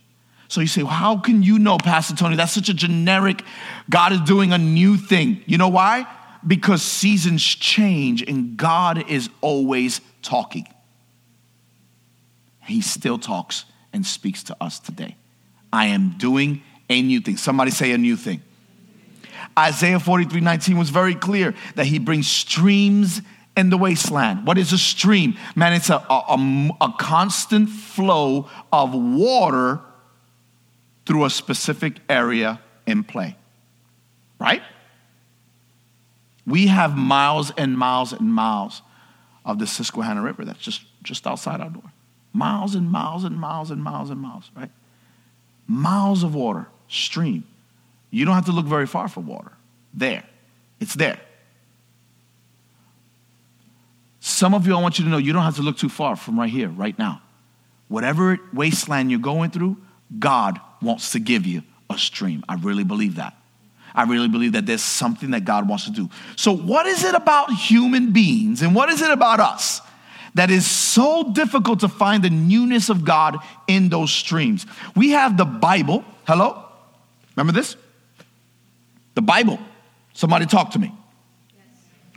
So 0.48 0.62
you 0.62 0.68
say, 0.68 0.84
well, 0.84 0.92
how 0.92 1.18
can 1.18 1.42
you 1.42 1.58
know, 1.58 1.78
Pastor 1.78 2.16
Tony? 2.16 2.36
That's 2.36 2.52
such 2.52 2.70
a 2.70 2.74
generic, 2.74 3.42
God 3.90 4.12
is 4.12 4.22
doing 4.22 4.54
a 4.54 4.58
new 4.58 4.98
thing. 4.98 5.42
You 5.46 5.58
know 5.58 5.70
why? 5.70 6.06
Because 6.46 6.82
seasons 6.82 7.44
change 7.44 8.22
and 8.22 8.58
God 8.58 9.10
is 9.10 9.30
always 9.42 10.02
talking. 10.22 10.68
He 12.66 12.82
still 12.82 13.18
talks 13.18 13.66
and 13.94 14.06
speaks 14.06 14.44
to 14.44 14.58
us 14.60 14.80
today. 14.80 15.16
I 15.72 15.88
am 15.88 16.16
doing 16.18 16.64
a 16.90 17.02
new 17.02 17.22
thing. 17.22 17.38
Somebody 17.38 17.72
say 17.72 17.92
a 17.92 17.98
new 17.98 18.16
thing. 18.16 18.42
Isaiah 19.58 20.00
43 20.00 20.42
19 20.42 20.78
was 20.78 20.90
very 20.90 21.16
clear 21.16 21.54
that 21.76 21.86
he 21.86 22.00
brings 22.00 22.28
streams 22.28 23.22
in 23.56 23.70
the 23.70 23.78
wasteland. 23.78 24.46
What 24.46 24.58
is 24.58 24.74
a 24.74 24.78
stream? 24.78 25.36
Man, 25.56 25.74
it's 25.74 25.90
a, 25.90 25.96
a, 26.10 26.70
a, 26.82 26.94
constant 26.98 27.70
flow 27.70 28.50
of 28.72 28.94
water 28.94 29.80
through 31.06 31.26
a 31.26 31.30
specific 31.30 32.00
area 32.10 32.60
in 32.86 33.04
play. 33.04 33.38
Right? 34.40 34.62
We 36.46 36.68
have 36.68 36.98
miles 36.98 37.52
and 37.58 37.78
miles 37.78 38.12
and 38.12 38.34
miles 38.34 38.82
of 39.46 39.60
the 39.60 39.68
Susquehanna 39.68 40.22
River 40.22 40.44
that's 40.44 40.60
just, 40.60 40.84
just 41.02 41.26
outside 41.26 41.62
our 41.62 41.70
door. 41.70 41.92
Miles 42.36 42.76
and 42.76 42.92
miles 42.92 43.24
and 43.24 43.38
miles 43.38 43.72
and 43.72 43.82
miles 43.82 44.10
and 44.10 44.20
miles, 44.20 44.52
right? 44.58 44.70
Miles 45.68 46.22
of 46.22 46.36
water, 46.36 46.68
stream. 46.90 47.46
You 48.12 48.26
don't 48.26 48.36
have 48.36 48.48
to 48.48 48.52
look 48.52 48.66
very 48.66 48.88
far 48.88 49.08
for 49.08 49.22
water. 49.22 49.54
There. 49.94 50.26
It's 50.82 50.96
there. 50.96 51.18
Some 54.20 54.54
of 54.54 54.68
you, 54.68 54.76
I 54.76 54.82
want 54.82 55.00
you 55.00 55.06
to 55.06 55.10
know 55.10 55.18
you 55.18 55.32
don't 55.32 55.44
have 55.44 55.56
to 55.56 55.62
look 55.62 55.78
too 55.78 55.88
far 55.88 56.18
from 56.18 56.38
right 56.38 56.50
here, 56.50 56.68
right 56.68 57.00
now. 57.00 57.22
Whatever 57.88 58.38
wasteland 58.52 59.12
you're 59.12 59.20
going 59.22 59.52
through, 59.52 59.78
God 60.20 60.60
wants 60.82 61.14
to 61.14 61.20
give 61.20 61.46
you 61.46 61.64
a 61.90 61.98
stream. 61.98 62.44
I 62.50 62.56
really 62.56 62.84
believe 62.84 63.16
that. 63.16 63.34
I 63.94 64.04
really 64.04 64.28
believe 64.28 64.52
that 64.54 64.66
there's 64.66 64.82
something 64.82 65.32
that 65.32 65.46
God 65.46 65.70
wants 65.70 65.86
to 65.86 65.92
do. 65.92 66.10
So, 66.36 66.52
what 66.52 66.86
is 66.86 67.06
it 67.06 67.16
about 67.16 67.54
human 67.54 68.12
beings 68.12 68.62
and 68.62 68.76
what 68.76 68.90
is 68.90 69.02
it 69.02 69.10
about 69.10 69.40
us 69.40 69.80
that 70.36 70.52
is 70.52 70.70
so 70.70 71.32
difficult 71.34 71.80
to 71.80 71.88
find 71.88 72.24
the 72.24 72.30
newness 72.30 72.90
of 72.90 73.04
God 73.04 73.38
in 73.68 73.90
those 73.90 74.12
streams? 74.12 74.66
We 74.96 75.12
have 75.12 75.38
the 75.38 75.46
Bible. 75.46 76.06
Hello? 76.28 76.64
Remember 77.36 77.52
this? 77.52 77.76
The 79.16 79.22
Bible. 79.22 79.60
Somebody 80.14 80.46
talk 80.46 80.72
to 80.72 80.80
me. 80.80 80.94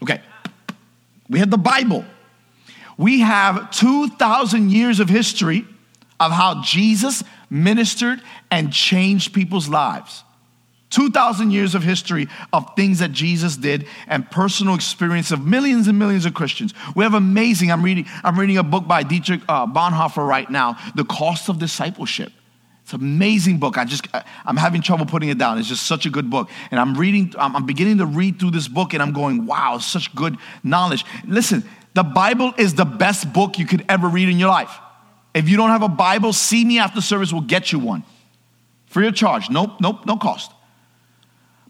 Okay. 0.02 0.20
We 1.28 1.38
have 1.40 1.50
the 1.50 1.58
Bible. 1.58 2.04
We 2.96 3.20
have 3.20 3.70
2,000 3.70 4.70
years 4.70 5.00
of 5.00 5.08
history 5.08 5.64
of 6.20 6.32
how 6.32 6.62
Jesus 6.62 7.22
ministered 7.48 8.20
and 8.50 8.72
changed 8.72 9.32
people's 9.32 9.68
lives. 9.68 10.24
2,000 10.90 11.50
years 11.50 11.74
of 11.74 11.82
history 11.82 12.28
of 12.52 12.74
things 12.74 13.00
that 13.00 13.12
Jesus 13.12 13.56
did 13.56 13.86
and 14.06 14.28
personal 14.30 14.74
experience 14.74 15.30
of 15.30 15.44
millions 15.44 15.86
and 15.86 15.98
millions 15.98 16.24
of 16.24 16.34
Christians. 16.34 16.72
We 16.96 17.04
have 17.04 17.14
amazing, 17.14 17.70
I'm 17.70 17.82
reading, 17.82 18.06
I'm 18.24 18.38
reading 18.38 18.56
a 18.56 18.62
book 18.62 18.88
by 18.88 19.02
Dietrich 19.02 19.42
uh, 19.48 19.66
Bonhoeffer 19.66 20.26
right 20.26 20.48
now, 20.50 20.78
The 20.94 21.04
Cost 21.04 21.48
of 21.48 21.58
Discipleship. 21.58 22.32
It's 22.84 22.94
an 22.94 23.00
amazing 23.00 23.58
book. 23.58 23.76
I 23.76 23.84
just, 23.84 24.08
I'm 24.46 24.56
having 24.56 24.80
trouble 24.80 25.04
putting 25.04 25.28
it 25.28 25.36
down. 25.36 25.58
It's 25.58 25.68
just 25.68 25.84
such 25.84 26.06
a 26.06 26.10
good 26.10 26.30
book. 26.30 26.48
And 26.70 26.80
I'm 26.80 26.94
reading, 26.94 27.34
I'm 27.38 27.66
beginning 27.66 27.98
to 27.98 28.06
read 28.06 28.40
through 28.40 28.52
this 28.52 28.66
book 28.66 28.94
and 28.94 29.02
I'm 29.02 29.12
going, 29.12 29.44
wow, 29.44 29.76
such 29.76 30.14
good 30.14 30.38
knowledge. 30.64 31.04
Listen, 31.26 31.64
the 31.92 32.02
Bible 32.02 32.54
is 32.56 32.74
the 32.74 32.86
best 32.86 33.30
book 33.30 33.58
you 33.58 33.66
could 33.66 33.84
ever 33.90 34.08
read 34.08 34.30
in 34.30 34.38
your 34.38 34.48
life. 34.48 34.74
If 35.34 35.50
you 35.50 35.58
don't 35.58 35.68
have 35.68 35.82
a 35.82 35.88
Bible, 35.88 36.32
see 36.32 36.64
me 36.64 36.78
after 36.78 37.02
service, 37.02 37.30
we'll 37.30 37.42
get 37.42 37.72
you 37.72 37.78
one. 37.78 38.04
Free 38.86 39.06
of 39.06 39.14
charge. 39.14 39.50
Nope, 39.50 39.72
nope, 39.80 40.06
no 40.06 40.16
cost. 40.16 40.50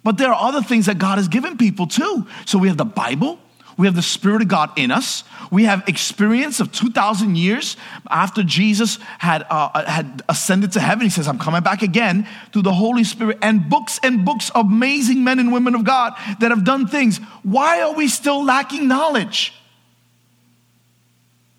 But 0.09 0.17
there 0.17 0.33
are 0.33 0.49
other 0.49 0.63
things 0.63 0.87
that 0.87 0.99
God 0.99 1.19
has 1.19 1.29
given 1.29 1.59
people 1.59 1.87
too. 1.87 2.27
So 2.47 2.57
we 2.57 2.69
have 2.69 2.79
the 2.79 2.87
Bible, 2.87 3.39
we 3.77 3.87
have 3.87 3.95
the 3.95 4.01
Spirit 4.01 4.41
of 4.41 4.49
God 4.49 4.71
in 4.75 4.91
us. 4.91 5.23
We 5.51 5.65
have 5.65 5.87
experience 5.87 6.61
of 6.61 6.73
2,000 6.73 7.37
years 7.37 7.77
after 8.09 8.43
Jesus 8.43 8.99
had, 9.19 9.45
uh, 9.51 9.85
had 9.85 10.23
ascended 10.27 10.73
to 10.73 10.81
heaven. 10.81 11.05
He 11.05 11.11
says, 11.11 11.29
I'm 11.29 11.39
coming 11.39 11.63
back 11.63 11.83
again 11.83 12.27
through 12.55 12.63
the 12.63 12.73
Holy 12.73 13.05
Spirit 13.05 13.37
and 13.43 13.69
books 13.69 14.01
and 14.03 14.25
books 14.25 14.49
of 14.55 14.65
amazing 14.65 15.25
men 15.25 15.41
and 15.41 15.53
women 15.53 15.75
of 15.75 15.85
God 15.85 16.15
that 16.41 16.53
have 16.53 16.65
done 16.65 16.87
things. 16.87 17.19
Why 17.43 17.83
are 17.83 17.93
we 17.93 18.09
still 18.09 18.43
lacking 18.43 18.89
knowledge? 18.89 19.53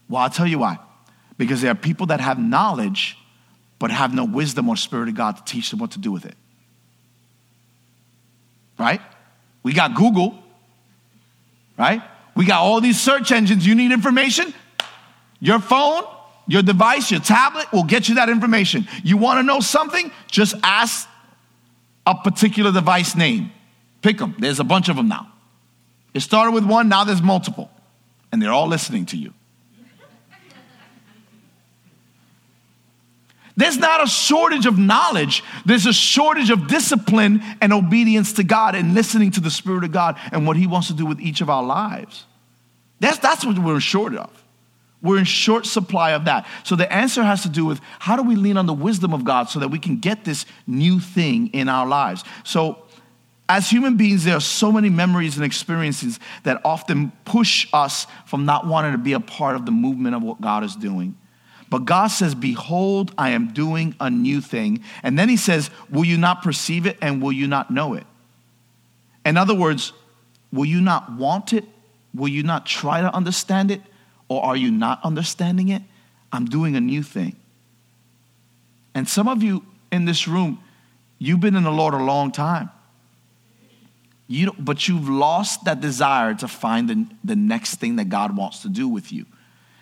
Well, 0.10 0.24
I'll 0.24 0.32
tell 0.32 0.48
you 0.48 0.58
why. 0.58 0.80
Because 1.38 1.62
there 1.62 1.70
are 1.70 1.76
people 1.76 2.08
that 2.08 2.20
have 2.20 2.40
knowledge 2.40 3.16
but 3.78 3.92
have 3.92 4.12
no 4.12 4.26
wisdom 4.26 4.70
or 4.70 4.76
Spirit 4.76 5.08
of 5.08 5.14
God 5.14 5.38
to 5.38 5.44
teach 5.44 5.70
them 5.70 5.78
what 5.78 5.92
to 5.92 6.00
do 6.00 6.12
with 6.12 6.26
it. 6.26 6.34
Right? 8.80 9.02
We 9.62 9.74
got 9.74 9.94
Google 9.94 10.42
right? 11.80 12.02
We 12.36 12.46
got 12.46 12.60
all 12.60 12.82
these 12.82 13.00
search 13.00 13.32
engines. 13.32 13.66
You 13.66 13.74
need 13.74 13.92
information? 13.92 14.54
Your 15.40 15.60
phone, 15.60 16.04
your 16.46 16.62
device, 16.62 17.10
your 17.10 17.22
tablet 17.22 17.72
will 17.72 17.86
get 17.86 18.10
you 18.10 18.16
that 18.16 18.30
information. 18.30 18.88
You 19.04 19.18
want 19.18 19.40
to 19.40 19.44
know 19.44 19.62
something? 19.62 20.12
Just 20.30 20.56
ask 20.62 21.08
a 22.06 22.14
particular 22.14 22.72
device 22.72 23.16
name. 23.16 23.52
Pick 24.02 24.18
them. 24.18 24.36
There's 24.38 24.60
a 24.60 24.64
bunch 24.64 24.90
of 24.90 24.98
them 24.98 25.08
now. 25.08 25.32
It 26.14 26.20
started 26.20 26.52
with 26.52 26.66
one, 26.66 26.90
now 26.90 27.04
there's 27.06 27.22
multiple, 27.22 27.70
and 28.32 28.42
they're 28.42 28.52
all 28.52 28.68
listening 28.68 29.06
to 29.08 29.18
you. 29.18 29.34
There's 33.60 33.78
not 33.78 34.02
a 34.02 34.08
shortage 34.08 34.66
of 34.66 34.78
knowledge. 34.78 35.44
There's 35.66 35.86
a 35.86 35.92
shortage 35.92 36.50
of 36.50 36.68
discipline 36.68 37.44
and 37.60 37.74
obedience 37.74 38.32
to 38.34 38.44
God 38.46 38.74
and 38.74 38.94
listening 38.94 39.32
to 39.32 39.42
the 39.42 39.52
Spirit 39.52 39.84
of 39.84 39.92
God 39.92 40.18
and 40.32 40.48
what 40.48 40.56
He 40.56 40.66
wants 40.66 40.88
to 40.88 40.94
do 40.94 41.06
with 41.06 41.20
each 41.20 41.42
of 41.42 41.50
our 41.50 41.62
lives. 41.62 42.26
That's, 43.02 43.18
that's 43.18 43.46
what 43.46 43.60
we're 43.60 43.82
short 43.82 44.16
of. 44.16 44.32
We're 45.02 45.18
in 45.18 45.26
short 45.26 45.66
supply 45.66 46.12
of 46.12 46.24
that. 46.24 46.48
So 46.64 46.78
the 46.78 46.90
answer 46.92 47.22
has 47.22 47.44
to 47.44 47.50
do 47.50 47.66
with 47.66 47.82
how 48.00 48.16
do 48.16 48.24
we 48.24 48.38
lean 48.38 48.56
on 48.56 48.66
the 48.66 48.74
wisdom 48.74 49.14
of 49.14 49.26
God 49.26 49.50
so 49.50 49.60
that 49.60 49.68
we 49.68 49.80
can 49.80 50.00
get 50.00 50.24
this 50.24 50.46
new 50.66 51.02
thing 51.02 51.48
in 51.48 51.68
our 51.68 51.86
lives. 51.86 52.24
So 52.46 52.86
as 53.50 53.70
human 53.70 53.98
beings, 53.98 54.24
there 54.24 54.38
are 54.38 54.42
so 54.42 54.72
many 54.72 54.90
memories 54.90 55.36
and 55.36 55.46
experiences 55.46 56.18
that 56.44 56.62
often 56.64 57.12
push 57.26 57.68
us 57.74 58.08
from 58.26 58.46
not 58.46 58.68
wanting 58.68 58.94
to 58.94 58.98
be 58.98 59.12
a 59.12 59.20
part 59.20 59.58
of 59.58 59.66
the 59.66 59.72
movement 59.74 60.16
of 60.16 60.24
what 60.24 60.40
God 60.40 60.64
is 60.64 60.78
doing. 60.78 61.18
But 61.70 61.86
God 61.86 62.08
says, 62.08 62.34
Behold, 62.34 63.14
I 63.18 63.30
am 63.30 63.54
doing 63.54 63.96
a 64.00 64.10
new 64.10 64.42
thing. 64.42 64.84
And 65.04 65.20
then 65.20 65.30
he 65.30 65.38
says, 65.38 65.70
Will 65.90 66.06
you 66.06 66.18
not 66.18 66.42
perceive 66.42 66.86
it 66.86 66.98
and 67.02 67.22
will 67.22 67.32
you 67.32 67.48
not 67.48 67.70
know 67.72 67.94
it? 67.94 68.06
In 69.26 69.38
other 69.38 69.54
words, 69.54 69.94
will 70.52 70.66
you 70.66 70.82
not 70.82 71.12
want 71.12 71.54
it? 71.54 71.64
Will 72.14 72.28
you 72.28 72.44
not 72.44 72.66
try 72.66 73.02
to 73.02 73.14
understand 73.14 73.70
it? 73.70 73.82
Or 74.28 74.44
are 74.44 74.56
you 74.56 74.72
not 74.72 75.00
understanding 75.04 75.70
it? 75.70 75.84
I'm 76.32 76.46
doing 76.46 76.76
a 76.76 76.82
new 76.82 77.04
thing. 77.04 77.36
And 78.96 79.08
some 79.08 79.28
of 79.28 79.44
you 79.44 79.64
in 79.92 80.06
this 80.06 80.28
room, 80.28 80.60
you've 81.20 81.40
been 81.40 81.56
in 81.56 81.64
the 81.64 81.72
Lord 81.72 81.94
a 81.94 82.04
long 82.04 82.32
time. 82.32 82.72
You 84.28 84.54
but 84.60 84.88
you've 84.88 85.10
lost 85.10 85.66
that 85.66 85.82
desire 85.82 86.36
to 86.36 86.48
find 86.48 86.90
the, 86.90 87.06
the 87.24 87.36
next 87.36 87.76
thing 87.76 87.96
that 87.96 88.10
God 88.10 88.38
wants 88.38 88.62
to 88.62 88.70
do 88.70 88.88
with 88.88 89.12
you. 89.12 89.26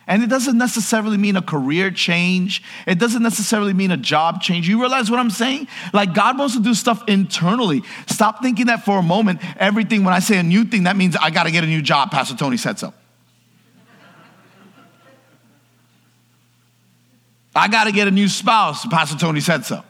And 0.08 0.24
it 0.24 0.28
doesn't 0.30 0.58
necessarily 0.58 1.18
mean 1.18 1.36
a 1.36 1.42
career 1.42 1.92
change. 1.92 2.64
It 2.86 2.98
doesn't 2.98 3.22
necessarily 3.22 3.74
mean 3.74 3.92
a 3.92 3.98
job 3.98 4.42
change. 4.42 4.68
You 4.68 4.80
realize 4.80 5.12
what 5.12 5.20
I'm 5.20 5.30
saying? 5.30 5.68
Like 5.94 6.14
God 6.14 6.40
wants 6.40 6.56
to 6.56 6.62
do 6.62 6.74
stuff 6.74 7.04
internally. 7.08 7.84
Stop 8.08 8.42
thinking 8.42 8.68
that 8.68 8.86
for 8.86 9.00
a 9.00 9.04
moment, 9.04 9.42
everything, 9.58 10.06
when 10.06 10.14
I 10.14 10.20
say 10.20 10.38
a 10.38 10.44
new 10.44 10.64
thing, 10.64 10.84
that 10.84 10.96
means 10.96 11.18
I 11.18 11.30
got 11.30 11.44
to 11.44 11.52
get 11.52 11.66
a 11.66 11.68
new 11.68 11.82
job. 11.82 12.10
Pastor 12.12 12.38
Tony 12.38 12.56
said 12.56 12.80
so. 12.80 12.94
I 17.54 17.68
got 17.68 17.86
to 17.86 17.92
get 17.92 18.08
a 18.08 18.12
new 18.12 18.30
spouse. 18.30 18.86
Pastor 18.86 19.18
Tony 19.18 19.42
said 19.42 19.66
so. 19.66 19.84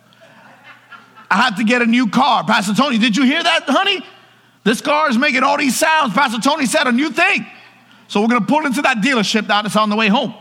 I 1.29 1.43
have 1.43 1.57
to 1.57 1.63
get 1.63 1.81
a 1.81 1.85
new 1.85 2.09
car. 2.09 2.43
Pastor 2.43 2.73
Tony, 2.73 2.97
did 2.97 3.17
you 3.17 3.23
hear 3.23 3.43
that, 3.43 3.63
honey? 3.67 4.01
This 4.63 4.81
car 4.81 5.09
is 5.09 5.17
making 5.17 5.43
all 5.43 5.57
these 5.57 5.77
sounds. 5.77 6.13
Pastor 6.13 6.39
Tony 6.39 6.65
said 6.65 6.87
a 6.87 6.91
new 6.91 7.09
thing. 7.09 7.45
So 8.07 8.21
we're 8.21 8.27
going 8.27 8.41
to 8.41 8.47
pull 8.47 8.65
into 8.65 8.81
that 8.83 8.97
dealership 8.97 9.47
now 9.47 9.61
that's 9.61 9.75
on 9.75 9.89
the 9.89 9.95
way 9.95 10.07
home 10.07 10.33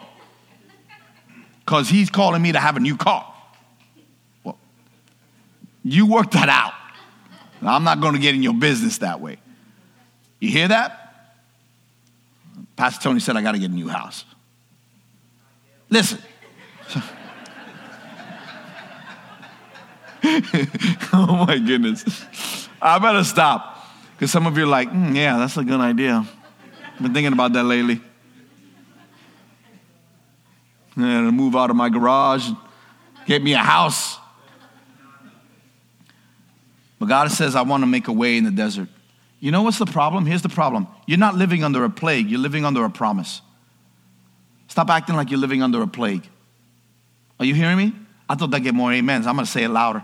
because 1.60 1.88
he's 1.88 2.10
calling 2.10 2.40
me 2.40 2.52
to 2.52 2.60
have 2.60 2.76
a 2.76 2.80
new 2.80 2.96
car. 2.96 3.34
Well, 4.44 4.58
you 5.82 6.06
work 6.06 6.30
that 6.32 6.48
out. 6.48 6.72
I'm 7.62 7.84
not 7.84 8.00
going 8.00 8.14
to 8.14 8.20
get 8.20 8.34
in 8.34 8.42
your 8.42 8.54
business 8.54 8.98
that 8.98 9.20
way. 9.20 9.38
You 10.38 10.50
hear 10.50 10.68
that? 10.68 11.02
Pastor 12.76 13.02
Tony 13.02 13.20
said, 13.20 13.36
I 13.36 13.42
got 13.42 13.52
to 13.52 13.58
get 13.58 13.70
a 13.70 13.74
new 13.74 13.88
house. 13.88 14.24
Listen. 15.88 16.18
oh 21.12 21.44
my 21.46 21.58
goodness. 21.58 22.68
I 22.80 22.98
better 22.98 23.24
stop. 23.24 23.72
Because 24.12 24.30
some 24.30 24.46
of 24.46 24.56
you 24.56 24.64
are 24.64 24.68
like, 24.68 24.90
mm, 24.90 25.16
yeah, 25.16 25.38
that's 25.38 25.56
a 25.56 25.64
good 25.64 25.80
idea. 25.80 26.26
Been 27.00 27.12
thinking 27.12 27.32
about 27.32 27.52
that 27.52 27.64
lately. 27.64 28.00
And 30.96 31.32
move 31.32 31.54
out 31.54 31.70
of 31.70 31.76
my 31.76 31.88
garage. 31.88 32.48
Get 33.26 33.42
me 33.42 33.52
a 33.52 33.58
house. 33.58 34.18
But 36.98 37.06
God 37.06 37.30
says, 37.30 37.54
I 37.54 37.62
want 37.62 37.82
to 37.82 37.86
make 37.86 38.08
a 38.08 38.12
way 38.12 38.38
in 38.38 38.44
the 38.44 38.50
desert. 38.50 38.88
You 39.40 39.50
know 39.50 39.62
what's 39.62 39.78
the 39.78 39.86
problem? 39.86 40.24
Here's 40.24 40.42
the 40.42 40.48
problem. 40.48 40.86
You're 41.06 41.18
not 41.18 41.34
living 41.34 41.62
under 41.62 41.84
a 41.84 41.90
plague, 41.90 42.30
you're 42.30 42.40
living 42.40 42.64
under 42.64 42.84
a 42.84 42.90
promise. 42.90 43.42
Stop 44.68 44.90
acting 44.90 45.14
like 45.14 45.30
you're 45.30 45.40
living 45.40 45.62
under 45.62 45.82
a 45.82 45.86
plague. 45.86 46.26
Are 47.38 47.44
you 47.44 47.54
hearing 47.54 47.76
me? 47.76 47.92
I 48.28 48.34
thought 48.34 48.52
I'd 48.54 48.62
get 48.62 48.74
more 48.74 48.92
amens. 48.92 49.26
I'm 49.26 49.34
going 49.34 49.44
to 49.44 49.50
say 49.50 49.64
it 49.64 49.68
louder. 49.68 50.02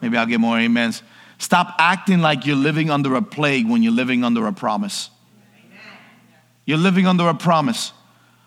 Maybe 0.00 0.16
I'll 0.16 0.26
get 0.26 0.40
more 0.40 0.58
amens. 0.58 1.02
Stop 1.38 1.74
acting 1.78 2.20
like 2.20 2.46
you're 2.46 2.56
living 2.56 2.90
under 2.90 3.14
a 3.14 3.22
plague 3.22 3.68
when 3.68 3.82
you're 3.82 3.92
living 3.92 4.24
under 4.24 4.46
a 4.46 4.52
promise. 4.52 5.10
You're 6.70 6.78
living 6.78 7.08
under 7.08 7.28
a 7.28 7.34
promise. 7.34 7.92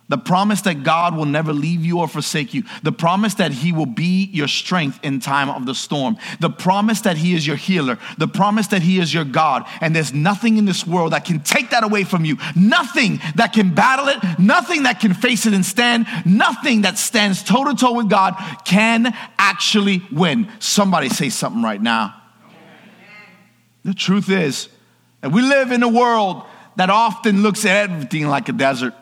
The 0.07 0.17
promise 0.17 0.61
that 0.61 0.83
God 0.83 1.13
will 1.13 1.25
never 1.25 1.51
leave 1.51 1.83
you 1.83 1.99
or 1.99 2.07
forsake 2.07 2.53
you. 2.53 2.63
The 2.81 2.93
promise 2.93 3.33
that 3.33 3.51
He 3.51 3.73
will 3.73 3.85
be 3.85 4.29
your 4.31 4.47
strength 4.47 4.97
in 5.03 5.19
time 5.19 5.49
of 5.49 5.65
the 5.65 5.75
storm. 5.75 6.15
The 6.39 6.49
promise 6.49 7.01
that 7.01 7.17
He 7.17 7.33
is 7.33 7.45
your 7.45 7.57
healer. 7.57 7.99
The 8.17 8.29
promise 8.29 8.67
that 8.67 8.81
He 8.81 8.97
is 8.97 9.13
your 9.13 9.25
God. 9.25 9.65
And 9.81 9.93
there's 9.93 10.13
nothing 10.13 10.55
in 10.55 10.63
this 10.63 10.87
world 10.87 11.11
that 11.11 11.25
can 11.25 11.41
take 11.41 11.71
that 11.71 11.83
away 11.83 12.05
from 12.05 12.23
you. 12.23 12.37
Nothing 12.55 13.19
that 13.35 13.51
can 13.51 13.75
battle 13.75 14.07
it. 14.07 14.39
Nothing 14.39 14.83
that 14.83 15.01
can 15.01 15.13
face 15.13 15.45
it 15.45 15.53
and 15.53 15.65
stand. 15.65 16.05
Nothing 16.25 16.83
that 16.83 16.97
stands 16.97 17.43
toe 17.43 17.65
to 17.65 17.75
toe 17.75 17.91
with 17.91 18.09
God 18.09 18.35
can 18.63 19.13
actually 19.37 20.01
win. 20.13 20.49
Somebody 20.59 21.09
say 21.09 21.27
something 21.27 21.61
right 21.61 21.81
now. 21.81 22.15
The 23.83 23.93
truth 23.93 24.29
is 24.29 24.69
that 25.19 25.33
we 25.33 25.41
live 25.41 25.73
in 25.73 25.83
a 25.83 25.89
world 25.89 26.45
that 26.75 26.89
often 26.89 27.43
looks 27.43 27.65
at 27.65 27.89
everything 27.89 28.27
like 28.27 28.49
a 28.49 28.53
desert. 28.53 28.93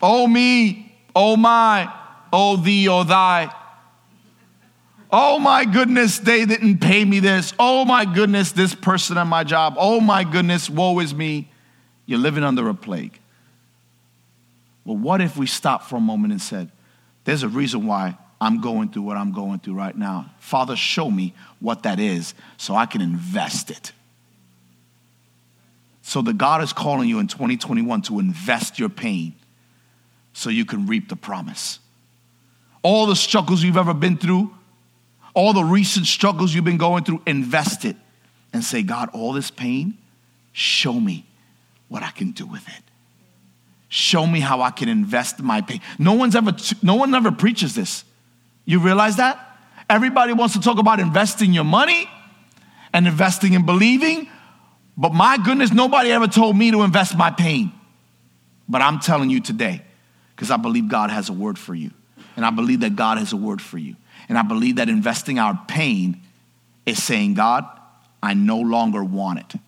Oh 0.00 0.26
me, 0.26 0.94
oh 1.14 1.36
my, 1.36 1.92
oh 2.32 2.56
thee, 2.56 2.88
oh 2.88 3.04
thy. 3.04 3.52
Oh 5.10 5.38
my 5.38 5.64
goodness, 5.64 6.18
they 6.18 6.44
didn't 6.44 6.78
pay 6.78 7.04
me 7.04 7.20
this. 7.20 7.54
Oh 7.58 7.84
my 7.84 8.04
goodness, 8.04 8.52
this 8.52 8.74
person 8.74 9.16
at 9.16 9.26
my 9.26 9.42
job. 9.42 9.74
Oh 9.78 10.00
my 10.00 10.22
goodness, 10.22 10.68
woe 10.68 10.98
is 10.98 11.14
me. 11.14 11.50
You're 12.04 12.18
living 12.18 12.44
under 12.44 12.68
a 12.68 12.74
plague. 12.74 13.18
Well, 14.84 14.96
what 14.96 15.20
if 15.20 15.36
we 15.36 15.46
stopped 15.46 15.88
for 15.88 15.96
a 15.96 16.00
moment 16.00 16.32
and 16.32 16.40
said, 16.40 16.70
There's 17.24 17.42
a 17.42 17.48
reason 17.48 17.86
why 17.86 18.16
I'm 18.40 18.60
going 18.60 18.90
through 18.90 19.02
what 19.02 19.16
I'm 19.16 19.32
going 19.32 19.58
through 19.60 19.74
right 19.74 19.96
now. 19.96 20.30
Father, 20.38 20.76
show 20.76 21.10
me 21.10 21.34
what 21.60 21.82
that 21.82 21.98
is 21.98 22.34
so 22.56 22.74
I 22.74 22.86
can 22.86 23.00
invest 23.00 23.70
it. 23.70 23.92
So 26.08 26.22
the 26.22 26.32
God 26.32 26.62
is 26.62 26.72
calling 26.72 27.06
you 27.06 27.18
in 27.18 27.26
2021 27.26 28.00
to 28.02 28.18
invest 28.18 28.78
your 28.78 28.88
pain 28.88 29.34
so 30.32 30.48
you 30.48 30.64
can 30.64 30.86
reap 30.86 31.10
the 31.10 31.16
promise. 31.16 31.80
All 32.82 33.04
the 33.04 33.14
struggles 33.14 33.62
you've 33.62 33.76
ever 33.76 33.92
been 33.92 34.16
through, 34.16 34.50
all 35.34 35.52
the 35.52 35.62
recent 35.62 36.06
struggles 36.06 36.54
you've 36.54 36.64
been 36.64 36.78
going 36.78 37.04
through, 37.04 37.20
invest 37.26 37.84
it 37.84 37.94
and 38.54 38.64
say, 38.64 38.82
God, 38.82 39.10
all 39.12 39.34
this 39.34 39.50
pain, 39.50 39.98
show 40.52 40.94
me 40.94 41.26
what 41.88 42.02
I 42.02 42.10
can 42.10 42.30
do 42.30 42.46
with 42.46 42.66
it. 42.66 42.82
Show 43.90 44.26
me 44.26 44.40
how 44.40 44.62
I 44.62 44.70
can 44.70 44.88
invest 44.88 45.40
my 45.40 45.60
pain. 45.60 45.82
No 45.98 46.14
one's 46.14 46.34
ever, 46.34 46.56
no 46.82 46.94
one 46.94 47.14
ever 47.14 47.32
preaches 47.32 47.74
this. 47.74 48.02
You 48.64 48.78
realize 48.78 49.16
that? 49.16 49.38
Everybody 49.90 50.32
wants 50.32 50.54
to 50.54 50.60
talk 50.60 50.78
about 50.78 51.00
investing 51.00 51.52
your 51.52 51.64
money 51.64 52.08
and 52.94 53.06
investing 53.06 53.52
in 53.52 53.66
believing, 53.66 54.30
but 54.98 55.14
my 55.14 55.38
goodness, 55.38 55.72
nobody 55.72 56.10
ever 56.10 56.26
told 56.26 56.56
me 56.56 56.72
to 56.72 56.82
invest 56.82 57.16
my 57.16 57.30
pain. 57.30 57.72
But 58.68 58.82
I'm 58.82 58.98
telling 58.98 59.30
you 59.30 59.40
today, 59.40 59.82
because 60.34 60.50
I 60.50 60.56
believe 60.56 60.88
God 60.88 61.10
has 61.10 61.28
a 61.28 61.32
word 61.32 61.56
for 61.56 61.72
you. 61.72 61.92
And 62.34 62.44
I 62.44 62.50
believe 62.50 62.80
that 62.80 62.96
God 62.96 63.16
has 63.18 63.32
a 63.32 63.36
word 63.36 63.62
for 63.62 63.78
you. 63.78 63.94
And 64.28 64.36
I 64.36 64.42
believe 64.42 64.76
that 64.76 64.88
investing 64.88 65.38
our 65.38 65.58
pain 65.68 66.20
is 66.84 67.00
saying, 67.00 67.34
God, 67.34 67.64
I 68.20 68.34
no 68.34 68.58
longer 68.58 69.04
want 69.04 69.38
it. 69.38 69.60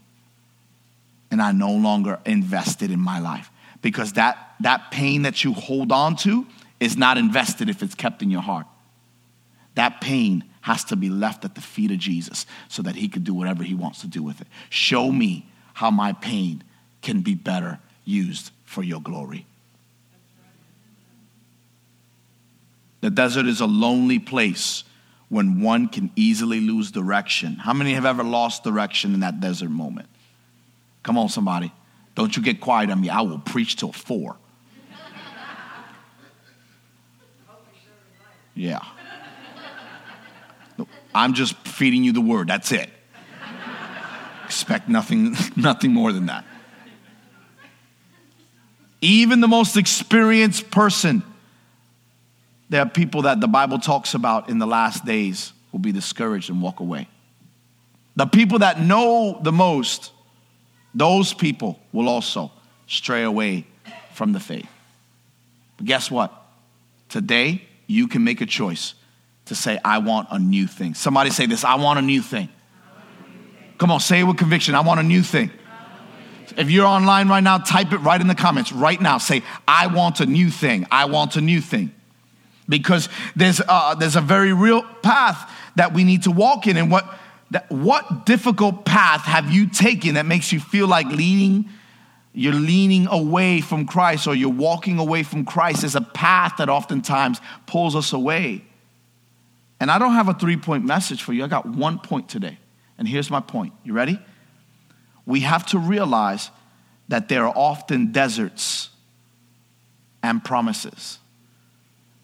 And 1.30 1.40
I 1.40 1.52
no 1.52 1.70
longer 1.70 2.18
invest 2.26 2.83
it 2.83 2.90
in 2.90 2.98
my 2.98 3.20
life. 3.20 3.52
Because 3.83 4.14
that, 4.14 4.37
that 4.61 4.90
pain 4.90 5.22
that 5.22 5.44
you 5.44 5.55
hold 5.55 5.92
on 5.92 6.16
to 6.16 6.44
is 6.81 6.96
not 6.96 7.18
invested 7.18 7.70
if 7.70 7.85
it's 7.85 7.94
kept 7.94 8.20
in 8.20 8.31
your 8.31 8.42
heart. 8.42 8.66
That 9.76 10.00
pain 10.00 10.44
has 10.62 10.85
to 10.85 10.96
be 10.96 11.09
left 11.09 11.44
at 11.44 11.55
the 11.55 11.61
feet 11.61 11.90
of 11.90 11.99
Jesus 11.99 12.46
so 12.68 12.83
that 12.83 12.96
he 12.96 13.09
could 13.09 13.25
do 13.25 13.35
whatever 13.35 13.62
he 13.62 13.75
wants 13.75 14.01
to 14.03 14.07
do 14.07 14.23
with 14.23 14.40
it. 14.40 14.46
Show 14.68 15.11
me 15.11 15.46
how 15.75 15.90
my 15.90 16.12
pain 16.12 16.62
can 17.03 17.23
be 17.23 17.35
better 17.35 17.79
used 18.05 18.51
for 18.64 18.83
your 18.83 19.01
glory. 19.01 19.46
The 23.01 23.11
desert 23.11 23.46
is 23.46 23.61
a 23.61 23.66
lonely 23.66 24.18
place 24.18 24.85
when 25.31 25.62
one 25.62 25.88
can 25.88 26.11
easily 26.16 26.61
lose 26.61 26.90
direction. 26.90 27.55
How 27.55 27.73
many 27.73 27.94
have 27.94 28.05
ever 28.05 28.23
lost 28.23 28.62
direction 28.62 29.14
in 29.14 29.20
that 29.20 29.40
desert 29.40 29.70
moment? 29.70 30.09
Come 31.03 31.16
on, 31.16 31.31
somebody. 31.31 31.73
Don't 32.14 32.37
you 32.37 32.42
get 32.42 32.61
quiet 32.61 32.90
on 32.90 33.01
me. 33.01 33.09
I 33.09 33.23
will 33.23 33.38
preach 33.38 33.77
till 33.77 33.92
four. 33.92 34.37
Yeah. 38.55 38.85
I'm 41.14 41.35
just 41.35 41.57
feeding 41.66 42.05
you 42.05 42.12
the 42.12 42.20
word. 42.20 42.49
That's 42.49 42.73
it. 42.73 42.90
Expect 44.44 44.88
nothing, 44.88 45.37
nothing 45.57 45.92
more 45.92 46.12
than 46.12 46.27
that. 46.27 46.44
Even 49.01 49.40
the 49.40 49.49
most 49.49 49.77
experienced 49.77 50.70
person 50.70 51.23
there 52.70 52.81
are 52.81 52.88
people 52.88 53.23
that 53.23 53.40
the 53.40 53.49
Bible 53.49 53.81
talks 53.81 54.14
about 54.14 54.49
in 54.49 54.59
the 54.59 54.66
last 54.66 55.05
days 55.05 55.53
will 55.73 55.81
be 55.81 55.90
discouraged 55.90 56.51
and 56.51 56.62
walk 56.62 56.79
away. 56.79 57.09
The 58.14 58.27
people 58.27 58.61
that 58.61 58.81
know 58.81 59.40
the 59.42 59.53
most, 59.53 60.12
those 60.94 61.35
people 61.35 61.81
will 61.92 62.09
also 62.09 62.53
stray 62.87 63.25
away 63.25 63.66
from 64.14 64.33
the 64.33 64.40
faith. 64.40 64.68
But 65.77 65.87
guess 65.87 66.11
what? 66.12 66.33
Today, 67.09 67.62
you 67.88 68.07
can 68.07 68.23
make 68.23 68.40
a 68.40 68.46
choice 68.46 68.94
to 69.50 69.56
say, 69.56 69.80
I 69.84 69.98
want 69.98 70.28
a 70.30 70.38
new 70.38 70.68
thing. 70.68 70.94
Somebody 70.94 71.30
say 71.30 71.46
this 71.46 71.64
I 71.64 71.74
want 71.74 71.98
a 71.98 72.02
new 72.02 72.22
thing. 72.22 72.48
Come 73.78 73.90
on, 73.90 73.98
say 73.98 74.20
it 74.20 74.24
with 74.24 74.38
conviction. 74.38 74.76
I 74.76 74.80
want 74.80 75.00
a 75.00 75.02
new 75.02 75.22
thing. 75.22 75.50
If 76.56 76.70
you're 76.70 76.86
online 76.86 77.28
right 77.28 77.42
now, 77.42 77.58
type 77.58 77.92
it 77.92 77.98
right 77.98 78.20
in 78.20 78.28
the 78.28 78.34
comments 78.36 78.70
right 78.70 79.00
now. 79.00 79.18
Say, 79.18 79.42
I 79.66 79.88
want 79.88 80.20
a 80.20 80.26
new 80.26 80.50
thing. 80.50 80.86
I 80.90 81.06
want 81.06 81.34
a 81.34 81.40
new 81.40 81.60
thing 81.60 81.92
because 82.68 83.08
there's, 83.34 83.60
uh, 83.66 83.96
there's 83.96 84.14
a 84.14 84.20
very 84.20 84.52
real 84.52 84.82
path 85.02 85.50
that 85.74 85.92
we 85.94 86.04
need 86.04 86.22
to 86.24 86.30
walk 86.30 86.68
in. 86.68 86.76
And 86.76 86.90
what, 86.90 87.12
that, 87.50 87.68
what 87.70 88.26
difficult 88.26 88.84
path 88.84 89.22
have 89.22 89.50
you 89.50 89.68
taken 89.68 90.14
that 90.14 90.26
makes 90.26 90.52
you 90.52 90.60
feel 90.60 90.86
like 90.86 91.06
leaning? 91.06 91.68
You're 92.32 92.52
leaning 92.52 93.08
away 93.08 93.60
from 93.60 93.86
Christ 93.86 94.28
or 94.28 94.36
you're 94.36 94.48
walking 94.48 95.00
away 95.00 95.24
from 95.24 95.44
Christ 95.44 95.82
is 95.82 95.96
a 95.96 96.00
path 96.00 96.58
that 96.58 96.68
oftentimes 96.68 97.40
pulls 97.66 97.96
us 97.96 98.12
away. 98.12 98.64
And 99.81 99.90
I 99.90 99.99
don't 99.99 100.12
have 100.12 100.29
a 100.29 100.35
three 100.35 100.59
point 100.59 100.85
message 100.85 101.23
for 101.23 101.33
you. 101.33 101.43
I 101.43 101.49
got 101.49 101.66
one 101.66 101.99
point 101.99 102.29
today. 102.29 102.59
And 102.99 103.09
here's 103.09 103.31
my 103.31 103.40
point. 103.40 103.73
You 103.83 103.95
ready? 103.95 104.21
We 105.25 105.40
have 105.40 105.64
to 105.66 105.79
realize 105.79 106.51
that 107.09 107.29
there 107.29 107.47
are 107.47 107.55
often 107.57 108.12
deserts 108.12 108.90
and 110.23 110.45
promises. 110.45 111.19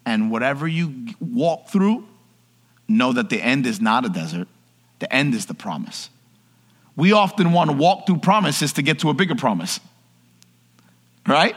And 0.05 0.31
whatever 0.31 0.67
you 0.67 1.07
walk 1.19 1.69
through, 1.69 2.07
know 2.87 3.11
that 3.11 3.29
the 3.29 3.41
end 3.41 3.65
is 3.65 3.81
not 3.81 4.05
a 4.05 4.09
desert, 4.09 4.47
the 4.99 5.11
end 5.13 5.33
is 5.33 5.47
the 5.47 5.53
promise. 5.53 6.09
We 6.95 7.11
often 7.11 7.51
want 7.51 7.69
to 7.69 7.75
walk 7.75 8.07
through 8.07 8.19
promises 8.19 8.73
to 8.73 8.81
get 8.81 8.99
to 8.99 9.09
a 9.09 9.13
bigger 9.13 9.35
promise. 9.35 9.79
Right? 11.27 11.55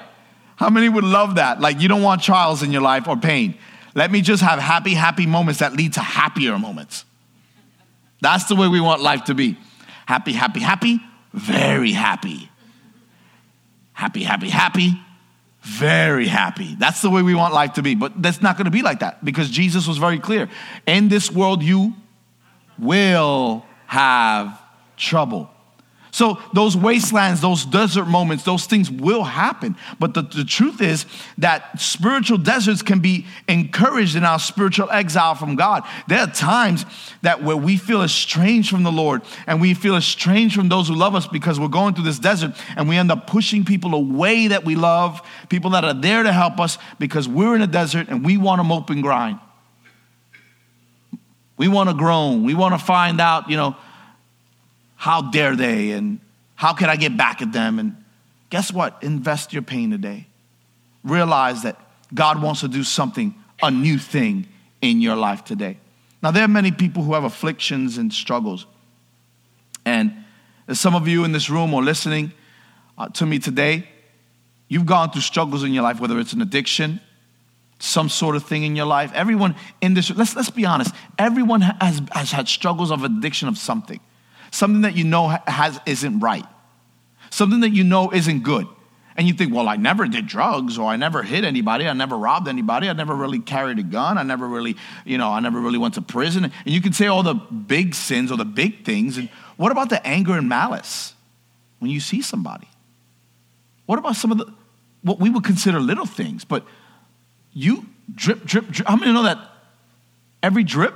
How 0.57 0.69
many 0.69 0.89
would 0.89 1.05
love 1.05 1.37
that? 1.37 1.61
Like, 1.61 1.81
you 1.81 1.89
don't 1.89 2.03
want 2.03 2.23
trials 2.23 2.63
in 2.63 2.73
your 2.73 2.83
life 2.83 3.07
or 3.07 3.17
pain. 3.17 3.57
Let 3.95 4.11
me 4.11 4.21
just 4.21 4.43
have 4.43 4.59
happy, 4.59 4.95
happy 4.95 5.27
moments 5.27 5.61
that 5.61 5.73
lead 5.73 5.95
to 5.95 6.01
happier 6.01 6.59
moments. 6.59 7.05
That's 8.21 8.45
the 8.45 8.55
way 8.55 8.69
we 8.69 8.81
want 8.81 9.03
life 9.03 9.25
to 9.25 9.35
be. 9.35 9.57
Happy, 10.07 10.33
happy, 10.33 10.61
happy, 10.61 11.01
very 11.33 11.93
happy. 11.93 12.51
Happy, 13.93 14.23
happy, 14.23 14.49
happy, 14.49 15.01
very 15.63 16.27
happy. 16.27 16.75
That's 16.79 17.03
the 17.03 17.11
way 17.11 17.23
we 17.23 17.35
want 17.35 17.55
life 17.55 17.75
to 17.75 17.83
be. 17.83 17.95
But 17.95 18.23
that's 18.23 18.41
not 18.41 18.57
going 18.57 18.65
to 18.65 18.71
be 18.71 18.83
like 18.83 19.01
that 19.01 19.25
because 19.25 19.51
Jesus 19.51 19.87
was 19.87 19.99
very 19.99 20.19
clear. 20.19 20.49
In 20.87 21.09
this 21.09 21.31
world, 21.31 21.63
you 21.63 21.95
will 22.79 23.65
have 23.87 24.59
trouble. 24.97 25.51
So, 26.13 26.41
those 26.53 26.77
wastelands, 26.77 27.41
those 27.41 27.65
desert 27.65 28.07
moments, 28.07 28.45
those 28.45 28.67
things 28.67 28.91
will 28.91 29.23
happen. 29.23 29.77
But 29.99 30.15
the, 30.15 30.23
the 30.23 30.45
truth 30.45 30.81
is 30.81 31.07
that 31.39 31.81
spiritual 31.81 32.39
deserts 32.39 32.83
can 32.83 33.01
be 33.01 33.27
encouraged 33.49 34.17
in 34.17 34.25
our 34.25 34.39
spiritual 34.39 34.91
exile 34.91 35.35
from 35.35 35.57
God. 35.57 35.85
There 36.09 36.19
are 36.19 36.27
times 36.27 36.85
that 37.23 37.43
where 37.43 37.57
we 37.57 37.77
feel 37.77 38.03
estranged 38.03 38.71
from 38.71 38.83
the 38.83 38.93
Lord 38.93 39.23
and 39.47 39.61
we 39.61 39.75
feel 39.75 39.97
estranged 39.97 40.55
from 40.57 40.69
those 40.69 40.89
who 40.89 40.95
love 40.95 41.15
us 41.15 41.27
because 41.27 41.61
we're 41.61 41.69
going 41.69 41.95
through 41.95 42.05
this 42.05 42.19
desert 42.19 42.53
and 42.77 42.89
we 42.89 42.97
end 42.97 43.13
up 43.13 43.27
pushing 43.27 43.65
people 43.65 43.95
away 43.95 44.49
that 44.49 44.65
we 44.65 44.75
love, 44.75 45.21
people 45.49 45.71
that 45.71 45.85
are 45.85 45.95
there 45.95 46.23
to 46.23 46.33
help 46.33 46.59
us 46.59 46.79
because 46.99 47.29
we're 47.29 47.55
in 47.55 47.63
a 47.63 47.67
desert 47.67 48.09
and 48.09 48.25
we 48.25 48.37
want 48.37 48.59
to 48.59 48.65
mope 48.65 48.91
and 48.91 49.03
grind. 49.03 49.39
We 51.57 51.69
want 51.69 51.91
to 51.91 51.95
groan. 51.95 52.45
We 52.45 52.55
want 52.55 52.73
to 52.73 52.79
find 52.79 53.21
out, 53.21 53.51
you 53.51 53.57
know, 53.59 53.77
how 55.01 55.23
dare 55.23 55.57
they 55.57 55.93
and 55.93 56.21
how 56.57 56.75
can 56.75 56.91
I 56.91 56.97
get 56.97 57.17
back 57.17 57.41
at 57.41 57.55
them? 57.55 57.79
And 57.79 57.97
guess 58.51 58.71
what? 58.71 59.03
Invest 59.03 59.51
your 59.51 59.63
pain 59.63 59.91
today. 59.91 60.27
Realize 61.03 61.63
that 61.63 61.81
God 62.13 62.43
wants 62.43 62.61
to 62.61 62.69
do 62.69 62.85
something, 62.85 63.35
a 63.63 63.71
new 63.71 63.97
thing 63.97 64.47
in 64.83 65.01
your 65.01 65.17
life 65.17 65.43
today. 65.43 65.79
Now, 66.23 66.33
there 66.33 66.45
are 66.45 66.49
many 66.49 66.71
people 66.71 67.03
who 67.03 67.15
have 67.15 67.25
afflictions 67.25 67.97
and 67.97 68.13
struggles. 68.13 68.67
And 69.87 70.13
some 70.71 70.95
of 70.95 71.09
you 71.09 71.25
in 71.25 71.33
this 71.33 71.49
room 71.49 71.73
or 71.73 71.83
listening 71.83 72.35
uh, 72.99 73.09
to 73.09 73.25
me 73.25 73.39
today, 73.39 73.89
you've 74.69 74.85
gone 74.85 75.13
through 75.13 75.23
struggles 75.23 75.65
in 75.65 75.73
your 75.73 75.83
life, 75.83 75.99
whether 75.99 76.19
it's 76.19 76.35
an 76.35 76.43
addiction, 76.43 77.01
some 77.79 78.11
sort 78.11 78.37
of 78.37 78.45
thing 78.45 78.65
in 78.65 78.77
your 78.77 78.85
life. 78.85 79.13
Everyone 79.15 79.57
in 79.81 79.95
this, 79.95 80.15
let's, 80.15 80.37
let's 80.37 80.51
be 80.51 80.67
honest, 80.67 80.95
everyone 81.19 81.63
has, 81.63 82.03
has 82.13 82.33
had 82.33 82.49
struggles 82.49 82.91
of 82.91 83.03
addiction 83.03 83.49
of 83.49 83.57
something 83.57 83.99
something 84.51 84.83
that 84.83 84.97
you 84.97 85.05
know 85.05 85.29
has, 85.47 85.79
isn't 85.87 86.21
right, 86.21 86.47
something 87.31 87.61
that 87.61 87.71
you 87.71 87.85
know 87.85 88.13
isn't 88.13 88.43
good. 88.43 88.67
And 89.17 89.27
you 89.29 89.35
think, 89.35 89.53
well, 89.53 89.69
I 89.69 89.77
never 89.77 90.07
did 90.07 90.27
drugs, 90.27 90.79
or 90.79 90.89
I 90.89 90.97
never 90.97 91.23
hit 91.23 91.45
anybody, 91.45 91.87
I 91.87 91.93
never 91.93 92.17
robbed 92.17 92.49
anybody, 92.49 92.89
I 92.89 92.93
never 92.93 93.15
really 93.15 93.41
carried 93.41 93.79
a 93.79 93.83
gun, 93.83 94.17
I 94.17 94.23
never 94.23 94.47
really, 94.47 94.77
you 95.05 95.19
know, 95.19 95.31
I 95.31 95.41
never 95.41 95.61
really 95.61 95.79
went 95.79 95.95
to 95.95 96.03
prison. 96.03 96.45
And 96.45 96.55
you 96.65 96.81
can 96.81 96.93
say 96.93 97.07
all 97.07 97.23
the 97.23 97.35
big 97.35 97.95
sins 97.95 98.33
or 98.33 98.37
the 98.37 98.45
big 98.45 98.85
things. 98.85 99.19
And 99.19 99.29
what 99.57 99.73
about 99.73 99.91
the 99.91 100.05
anger 100.07 100.39
and 100.39 100.49
malice 100.49 101.15
when 101.81 101.91
you 101.91 102.01
see 102.01 102.23
somebody? 102.23 102.69
What 103.87 103.99
about 103.99 104.17
some 104.17 104.33
of 104.33 104.39
the, 104.39 104.47
what 105.03 105.19
we 105.19 105.29
would 105.29 105.45
consider 105.45 105.81
little 105.81 106.07
things, 106.07 106.45
but 106.45 106.65
you 107.53 107.87
drip, 108.15 108.45
drip, 108.45 108.69
drip. 108.69 108.89
How 108.89 108.97
many 108.97 109.13
know 109.13 109.25
that 109.25 109.39
every 110.43 110.65
drip 110.65 110.95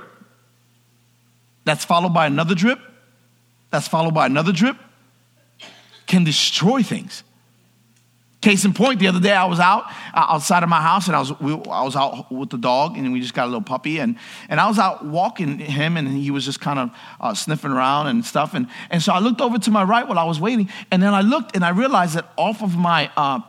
that's 1.63 1.85
followed 1.85 2.13
by 2.13 2.25
another 2.25 2.55
drip 2.55 2.79
that's 3.75 3.87
followed 3.89 4.13
by 4.13 4.25
another 4.25 4.53
drip 4.53 4.77
can 6.07 6.23
destroy 6.23 6.81
things. 6.81 7.23
Case 8.41 8.63
in 8.63 8.73
point, 8.73 8.99
the 8.99 9.07
other 9.07 9.19
day 9.19 9.33
I 9.33 9.45
was 9.45 9.59
out 9.59 9.85
uh, 10.13 10.27
outside 10.29 10.63
of 10.63 10.69
my 10.69 10.81
house 10.81 11.07
and 11.07 11.15
I 11.15 11.19
was 11.19 11.37
we, 11.41 11.53
I 11.69 11.83
was 11.83 11.95
out 11.95 12.31
with 12.31 12.51
the 12.51 12.57
dog 12.57 12.95
and 12.95 13.11
we 13.11 13.19
just 13.19 13.33
got 13.33 13.45
a 13.45 13.47
little 13.47 13.61
puppy 13.61 13.97
and 13.97 14.17
and 14.49 14.61
I 14.61 14.67
was 14.67 14.77
out 14.79 15.03
walking 15.03 15.57
him 15.57 15.97
and 15.97 16.07
he 16.07 16.31
was 16.31 16.45
just 16.45 16.61
kind 16.61 16.79
of 16.79 16.91
uh, 17.19 17.33
sniffing 17.33 17.71
around 17.71 18.07
and 18.07 18.23
stuff 18.23 18.53
and 18.53 18.67
and 18.91 19.01
so 19.01 19.13
I 19.13 19.19
looked 19.19 19.41
over 19.41 19.57
to 19.57 19.71
my 19.71 19.83
right 19.83 20.07
while 20.07 20.19
I 20.19 20.25
was 20.25 20.39
waiting 20.39 20.69
and 20.91 21.01
then 21.01 21.13
I 21.13 21.21
looked 21.21 21.55
and 21.55 21.65
I 21.65 21.69
realized 21.69 22.15
that 22.15 22.31
off 22.37 22.61
of 22.61 22.77
my 22.77 23.09
uh, 23.17 23.39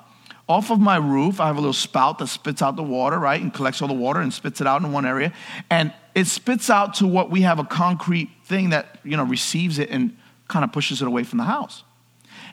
off 0.48 0.70
of 0.70 0.80
my 0.80 0.96
roof 0.96 1.40
I 1.40 1.48
have 1.48 1.56
a 1.56 1.60
little 1.60 1.74
spout 1.74 2.18
that 2.18 2.28
spits 2.28 2.62
out 2.62 2.74
the 2.74 2.82
water 2.82 3.18
right 3.18 3.40
and 3.40 3.52
collects 3.52 3.82
all 3.82 3.88
the 3.88 3.94
water 3.94 4.20
and 4.20 4.32
spits 4.32 4.62
it 4.62 4.66
out 4.66 4.82
in 4.82 4.92
one 4.92 5.04
area 5.04 5.32
and 5.68 5.92
it 6.16 6.26
spits 6.26 6.70
out 6.70 6.94
to 6.94 7.06
what 7.06 7.30
we 7.30 7.42
have 7.42 7.58
a 7.58 7.64
concrete 7.64 8.30
thing 8.46 8.70
that 8.70 8.98
you 9.04 9.18
know 9.18 9.24
receives 9.24 9.78
it 9.78 9.90
and 9.90 10.16
kind 10.48 10.64
of 10.64 10.72
pushes 10.72 11.02
it 11.02 11.06
away 11.06 11.22
from 11.22 11.36
the 11.36 11.44
house. 11.44 11.84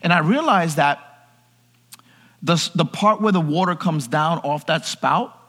And 0.02 0.12
I 0.12 0.20
realized 0.20 0.76
that 0.76 1.00
the, 2.42 2.70
the 2.76 2.84
part 2.84 3.22
where 3.22 3.32
the 3.32 3.40
water 3.40 3.74
comes 3.74 4.06
down 4.06 4.40
off 4.40 4.66
that 4.66 4.86
spout 4.86 5.40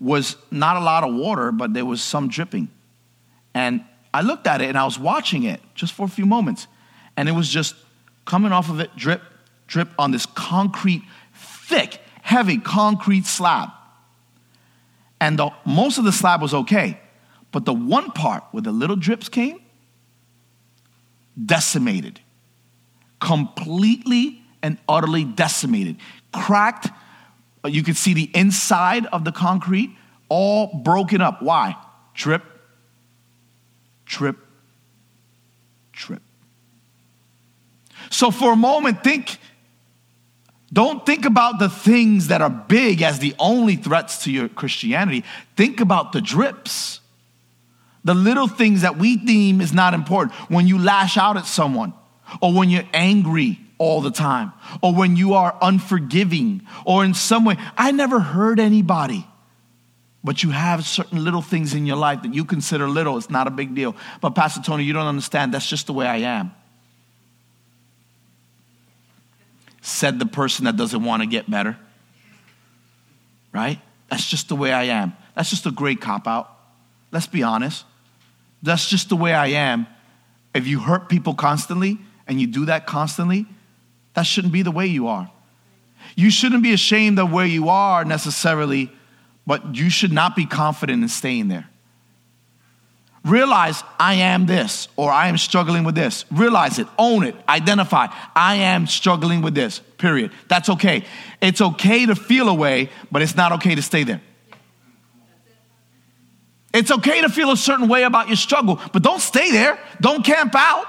was 0.00 0.36
not 0.50 0.78
a 0.78 0.80
lot 0.80 1.04
of 1.04 1.14
water, 1.14 1.52
but 1.52 1.74
there 1.74 1.84
was 1.84 2.00
some 2.00 2.28
dripping. 2.28 2.70
And 3.52 3.84
I 4.14 4.22
looked 4.22 4.46
at 4.46 4.62
it 4.62 4.70
and 4.70 4.78
I 4.78 4.86
was 4.86 4.98
watching 4.98 5.42
it 5.42 5.60
just 5.74 5.92
for 5.92 6.06
a 6.06 6.08
few 6.08 6.24
moments. 6.24 6.68
And 7.18 7.28
it 7.28 7.32
was 7.32 7.50
just 7.50 7.74
coming 8.24 8.50
off 8.50 8.70
of 8.70 8.80
it, 8.80 8.96
drip, 8.96 9.20
drip 9.66 9.90
on 9.98 10.10
this 10.10 10.24
concrete, 10.24 11.02
thick, 11.34 12.00
heavy 12.22 12.56
concrete 12.56 13.26
slab. 13.26 13.68
And 15.20 15.38
the, 15.38 15.50
most 15.66 15.98
of 15.98 16.04
the 16.04 16.12
slab 16.12 16.40
was 16.40 16.54
okay. 16.54 16.98
But 17.52 17.64
the 17.64 17.74
one 17.74 18.10
part 18.12 18.44
where 18.52 18.62
the 18.62 18.72
little 18.72 18.96
drips 18.96 19.28
came, 19.28 19.60
decimated. 21.44 22.20
Completely 23.20 24.42
and 24.62 24.78
utterly 24.88 25.24
decimated. 25.24 25.96
Cracked. 26.32 26.88
Uh, 27.64 27.68
you 27.68 27.82
could 27.82 27.96
see 27.96 28.14
the 28.14 28.30
inside 28.34 29.06
of 29.06 29.24
the 29.24 29.32
concrete 29.32 29.90
all 30.28 30.80
broken 30.82 31.20
up. 31.20 31.42
Why? 31.42 31.76
Trip, 32.14 32.42
trip, 34.06 34.36
trip. 35.92 36.22
So 38.10 38.30
for 38.30 38.52
a 38.52 38.56
moment, 38.56 39.04
think, 39.04 39.38
don't 40.72 41.04
think 41.04 41.24
about 41.24 41.58
the 41.58 41.68
things 41.68 42.28
that 42.28 42.40
are 42.40 42.50
big 42.50 43.02
as 43.02 43.18
the 43.18 43.34
only 43.38 43.76
threats 43.76 44.24
to 44.24 44.32
your 44.32 44.48
Christianity. 44.48 45.24
Think 45.56 45.80
about 45.80 46.12
the 46.12 46.20
drips 46.20 46.99
the 48.04 48.14
little 48.14 48.48
things 48.48 48.82
that 48.82 48.96
we 48.96 49.16
deem 49.16 49.60
is 49.60 49.72
not 49.72 49.94
important. 49.94 50.34
When 50.48 50.66
you 50.66 50.78
lash 50.78 51.16
out 51.16 51.36
at 51.36 51.46
someone, 51.46 51.92
or 52.40 52.52
when 52.52 52.70
you're 52.70 52.88
angry 52.92 53.60
all 53.78 54.00
the 54.00 54.10
time, 54.10 54.52
or 54.82 54.94
when 54.94 55.16
you 55.16 55.34
are 55.34 55.56
unforgiving, 55.60 56.62
or 56.84 57.04
in 57.04 57.14
some 57.14 57.44
way. 57.44 57.56
I 57.76 57.92
never 57.92 58.20
hurt 58.20 58.58
anybody. 58.58 59.26
But 60.22 60.42
you 60.42 60.50
have 60.50 60.84
certain 60.84 61.24
little 61.24 61.40
things 61.40 61.72
in 61.72 61.86
your 61.86 61.96
life 61.96 62.22
that 62.22 62.34
you 62.34 62.44
consider 62.44 62.86
little. 62.86 63.16
It's 63.16 63.30
not 63.30 63.46
a 63.46 63.50
big 63.50 63.74
deal. 63.74 63.96
But, 64.20 64.34
Pastor 64.34 64.60
Tony, 64.60 64.84
you 64.84 64.92
don't 64.92 65.06
understand. 65.06 65.54
That's 65.54 65.66
just 65.66 65.86
the 65.86 65.94
way 65.94 66.06
I 66.06 66.18
am. 66.18 66.52
Said 69.80 70.18
the 70.18 70.26
person 70.26 70.66
that 70.66 70.76
doesn't 70.76 71.02
want 71.02 71.22
to 71.22 71.26
get 71.26 71.50
better. 71.50 71.78
Right? 73.50 73.80
That's 74.10 74.28
just 74.28 74.48
the 74.48 74.56
way 74.56 74.72
I 74.72 74.84
am. 74.84 75.16
That's 75.34 75.48
just 75.48 75.64
a 75.64 75.70
great 75.70 76.02
cop 76.02 76.28
out. 76.28 76.54
Let's 77.12 77.26
be 77.26 77.42
honest. 77.42 77.86
That's 78.62 78.88
just 78.88 79.08
the 79.08 79.16
way 79.16 79.32
I 79.32 79.48
am. 79.48 79.86
If 80.54 80.66
you 80.66 80.80
hurt 80.80 81.08
people 81.08 81.34
constantly 81.34 81.98
and 82.26 82.40
you 82.40 82.46
do 82.46 82.66
that 82.66 82.86
constantly, 82.86 83.46
that 84.14 84.22
shouldn't 84.22 84.52
be 84.52 84.62
the 84.62 84.70
way 84.70 84.86
you 84.86 85.08
are. 85.08 85.30
You 86.16 86.30
shouldn't 86.30 86.62
be 86.62 86.72
ashamed 86.72 87.18
of 87.18 87.32
where 87.32 87.46
you 87.46 87.68
are 87.68 88.04
necessarily, 88.04 88.90
but 89.46 89.76
you 89.76 89.90
should 89.90 90.12
not 90.12 90.34
be 90.34 90.46
confident 90.46 91.02
in 91.02 91.08
staying 91.08 91.48
there. 91.48 91.68
Realize 93.24 93.84
I 93.98 94.14
am 94.14 94.46
this 94.46 94.88
or 94.96 95.10
I 95.10 95.28
am 95.28 95.36
struggling 95.36 95.84
with 95.84 95.94
this. 95.94 96.24
Realize 96.30 96.78
it, 96.78 96.86
own 96.98 97.24
it, 97.24 97.34
identify. 97.48 98.06
I 98.34 98.56
am 98.56 98.86
struggling 98.86 99.42
with 99.42 99.54
this, 99.54 99.80
period. 99.98 100.32
That's 100.48 100.70
okay. 100.70 101.04
It's 101.40 101.60
okay 101.60 102.06
to 102.06 102.14
feel 102.14 102.48
a 102.48 102.54
way, 102.54 102.88
but 103.12 103.20
it's 103.20 103.36
not 103.36 103.52
okay 103.52 103.74
to 103.74 103.82
stay 103.82 104.04
there. 104.04 104.22
It's 106.72 106.90
okay 106.90 107.20
to 107.22 107.28
feel 107.28 107.50
a 107.50 107.56
certain 107.56 107.88
way 107.88 108.04
about 108.04 108.28
your 108.28 108.36
struggle, 108.36 108.80
but 108.92 109.02
don't 109.02 109.20
stay 109.20 109.50
there. 109.50 109.78
Don't 110.00 110.24
camp 110.24 110.54
out. 110.54 110.86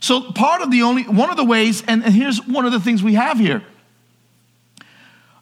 So, 0.00 0.32
part 0.32 0.62
of 0.62 0.70
the 0.70 0.82
only, 0.82 1.04
one 1.04 1.30
of 1.30 1.36
the 1.36 1.44
ways, 1.44 1.82
and, 1.86 2.02
here's 2.04 2.44
one 2.46 2.64
of 2.64 2.72
the 2.72 2.80
things 2.80 3.02
we 3.02 3.14
have 3.14 3.38
here. 3.38 3.62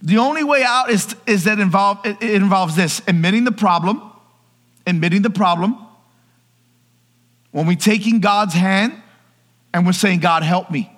The 0.03 0.19
only 0.19 0.45
way 0.45 0.63
out 0.63 0.91
is, 0.91 1.15
is 1.27 1.45
that 1.45 1.59
involve, 1.59 2.05
it, 2.05 2.21
it 2.21 2.35
involves 2.35 2.77
this 2.77 3.01
admitting 3.09 3.45
the 3.45 3.53
problem, 3.53 4.03
admitting 4.87 5.23
the 5.23 5.31
problem. 5.31 5.77
When 7.51 7.67
we're 7.67 7.77
taking 7.77 8.21
God's 8.21 8.55
hand 8.55 9.01
and 9.73 9.87
we're 9.87 9.93
saying, 9.93 10.21
God, 10.21 10.43
help 10.43 10.71
me. 10.71 10.93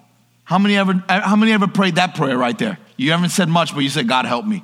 How 0.44 0.58
many 0.58 0.76
ever, 0.76 1.02
how 1.08 1.36
many 1.36 1.52
ever 1.52 1.68
prayed 1.68 1.94
that 1.94 2.14
prayer 2.14 2.36
right 2.36 2.58
there? 2.58 2.78
You 2.96 3.12
haven't 3.12 3.30
said 3.30 3.48
much, 3.48 3.72
but 3.72 3.80
you 3.80 3.88
said, 3.88 4.08
God, 4.08 4.26
help 4.26 4.44
me 4.44 4.62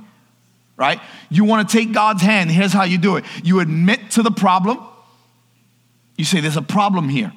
right? 0.77 1.01
You 1.31 1.45
want 1.45 1.69
to 1.69 1.77
take 1.77 1.93
God's 1.93 2.23
hand. 2.23 2.51
Here's 2.51 2.73
how 2.73 2.85
you 2.85 2.99
do 2.99 3.17
it 3.17 3.25
you 3.43 3.61
admit 3.61 4.13
to 4.13 4.23
the 4.23 4.31
problem. 4.31 4.79
You 6.17 6.25
say, 6.25 6.41
There's 6.41 6.57
a 6.57 6.63
problem 6.63 7.09
here. 7.09 7.33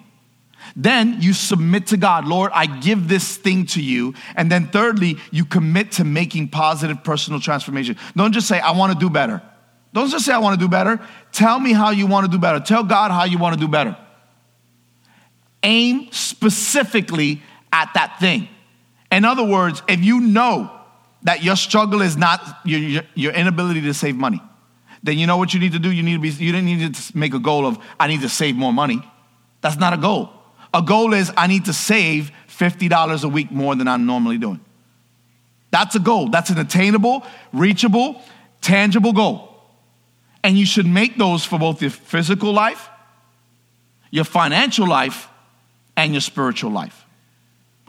Then 0.76 1.22
you 1.22 1.34
submit 1.34 1.88
to 1.88 1.98
God, 1.98 2.28
Lord, 2.28 2.52
I 2.54 2.66
give 2.66 3.08
this 3.08 3.38
thing 3.38 3.66
to 3.68 3.82
you. 3.82 4.14
And 4.36 4.52
then 4.52 4.68
thirdly, 4.68 5.18
you 5.32 5.46
commit 5.46 5.94
to 5.94 6.04
making 6.04 6.50
positive 6.50 7.04
personal 7.04 7.40
transformation. 7.40 7.98
Don't 8.16 8.34
just 8.34 8.48
say, 8.48 8.60
I 8.60 8.72
want 8.72 8.94
to 8.94 9.00
do 9.00 9.10
better. 9.10 9.42
Don't 9.94 10.10
just 10.10 10.26
say, 10.26 10.34
I 10.34 10.38
want 10.38 10.60
to 10.60 10.64
do 10.64 10.70
better. 10.70 11.00
Tell 11.32 11.60
me 11.60 11.74
how 11.74 11.90
you 11.90 12.06
want 12.06 12.26
to 12.26 12.32
do 12.32 12.38
better. 12.38 12.60
Tell 12.60 12.84
God 12.84 13.12
how 13.12 13.24
you 13.24 13.38
want 13.38 13.56
to 13.56 13.60
do 13.60 13.68
better. 13.68 13.98
Aim 15.64 16.12
specifically 16.12 17.42
at 17.74 17.92
that 17.96 18.20
thing. 18.20 18.48
In 19.12 19.26
other 19.26 19.44
words, 19.44 19.82
if 19.88 20.04
you 20.04 20.20
know 20.20 20.79
that 21.24 21.44
your 21.44 21.56
struggle 21.56 22.02
is 22.02 22.16
not 22.16 22.60
your, 22.64 23.04
your, 23.14 23.34
inability 23.34 23.82
to 23.82 23.94
save 23.94 24.16
money, 24.16 24.42
then 25.04 25.18
you 25.18 25.28
know 25.28 25.38
what 25.38 25.54
you 25.54 25.60
need 25.60 25.74
to 25.74 25.80
do? 25.80 25.92
You 25.92 26.04
need 26.04 26.14
to 26.14 26.20
be, 26.20 26.30
you 26.30 26.52
didn't 26.52 26.66
need 26.66 26.96
to 26.96 27.18
make 27.18 27.34
a 27.34 27.40
goal 27.40 27.66
of, 27.66 27.78
I 28.00 28.08
need 28.08 28.22
to 28.22 28.30
save 28.30 28.56
more 28.56 28.74
money. 28.74 29.02
That's 29.62 29.78
not 29.78 29.94
a 29.94 29.98
goal. 29.98 30.32
A 30.74 30.82
goal 30.82 31.14
is, 31.14 31.32
I 31.36 31.48
need 31.48 31.66
to 31.66 31.74
save 31.74 32.32
$50 32.48 33.24
a 33.24 33.28
week 33.28 33.52
more 33.52 33.76
than 33.76 33.88
I'm 33.88 34.06
normally 34.06 34.38
doing. 34.38 34.60
That's 35.72 35.96
a 35.96 36.00
goal. 36.00 36.30
That's 36.30 36.50
an 36.50 36.60
attainable, 36.60 37.26
reachable, 37.54 38.22
tangible 38.62 39.14
goal. 39.14 39.48
And 40.44 40.58
you 40.58 40.66
should 40.66 40.86
make 40.86 41.18
those 41.18 41.46
for 41.46 41.60
both 41.60 41.82
your 41.82 41.92
physical 41.92 42.54
life, 42.54 42.90
your 44.10 44.26
financial 44.26 44.88
life, 44.88 45.28
and 45.96 46.14
your 46.14 46.22
spiritual 46.22 46.72
life. 46.72 47.06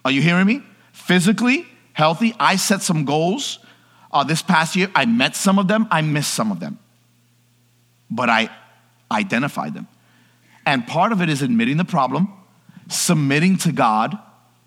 Are 0.05 0.11
you 0.11 0.21
hearing 0.21 0.47
me? 0.47 0.63
Physically, 0.93 1.67
healthy. 1.93 2.35
I 2.39 2.57
set 2.57 2.83
some 2.83 3.05
goals 3.05 3.59
uh, 4.13 4.25
this 4.25 4.43
past 4.43 4.77
year. 4.77 4.91
I 4.95 5.05
met 5.07 5.37
some 5.37 5.59
of 5.59 5.69
them, 5.69 5.87
I 5.91 6.03
missed 6.03 6.35
some 6.35 6.51
of 6.51 6.61
them. 6.61 6.79
But 8.11 8.29
I 8.29 8.51
identified 9.11 9.75
them. 9.75 9.89
And 10.67 10.87
part 10.87 11.13
of 11.13 11.21
it 11.21 11.29
is 11.29 11.43
admitting 11.43 11.77
the 11.77 11.85
problem, 11.85 12.33
submitting 12.89 13.57
to 13.59 13.73
God, 13.73 14.19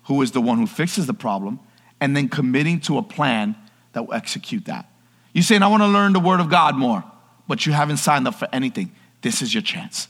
who 0.04 0.20
is 0.22 0.32
the 0.32 0.40
one 0.40 0.58
who 0.58 0.66
fixes 0.66 1.06
the 1.06 1.14
problem, 1.14 1.60
and 2.00 2.16
then 2.16 2.28
committing 2.28 2.80
to 2.80 2.98
a 2.98 3.02
plan 3.02 3.56
that 3.92 4.06
will 4.06 4.14
execute 4.14 4.66
that. 4.66 4.90
You're 5.32 5.42
saying, 5.42 5.62
I 5.62 5.68
want 5.68 5.82
to 5.82 5.88
learn 5.88 6.12
the 6.12 6.20
Word 6.20 6.40
of 6.40 6.50
God 6.50 6.76
more, 6.76 7.04
but 7.48 7.66
you 7.66 7.72
haven't 7.72 7.98
signed 7.98 8.28
up 8.28 8.34
for 8.34 8.48
anything. 8.52 8.92
This 9.22 9.40
is 9.40 9.54
your 9.54 9.62
chance. 9.62 10.08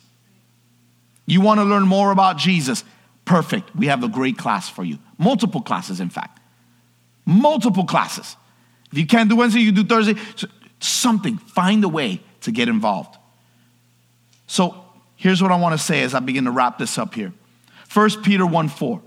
You 1.27 1.41
want 1.41 1.61
to 1.61 1.65
learn 1.65 1.85
more 1.85 2.11
about 2.11 2.37
Jesus? 2.37 2.85
Perfect. 3.25 3.75
We 3.75 3.87
have 3.87 4.03
a 4.03 4.09
great 4.09 4.37
class 4.37 4.69
for 4.69 4.85
you. 4.85 4.99
Multiple 5.17 5.63
classes, 5.63 6.01
in 6.01 6.11
fact. 6.11 6.41
Multiple 7.25 7.85
classes. 7.85 8.37
If 8.93 8.99
you 8.99 9.07
can't 9.07 9.29
do 9.29 9.37
Wednesday, 9.37 9.61
you 9.61 9.73
do 9.73 9.85
Thursday. 9.85 10.15
Something. 10.81 11.39
Find 11.39 11.83
a 11.85 11.89
way 11.89 12.21
to 12.43 12.53
get 12.53 12.69
involved. 12.69 13.17
So 14.47 14.85
here's 15.17 15.43
what 15.43 15.51
I 15.51 15.57
want 15.57 15.79
to 15.79 15.85
say 15.85 16.03
as 16.03 16.15
I 16.15 16.21
begin 16.21 16.45
to 16.45 16.51
wrap 16.51 16.79
this 16.79 16.99
up 16.99 17.15
here. 17.15 17.33
1 17.93 18.23
Peter 18.23 18.45
1 18.45 18.69
4. 18.69 19.03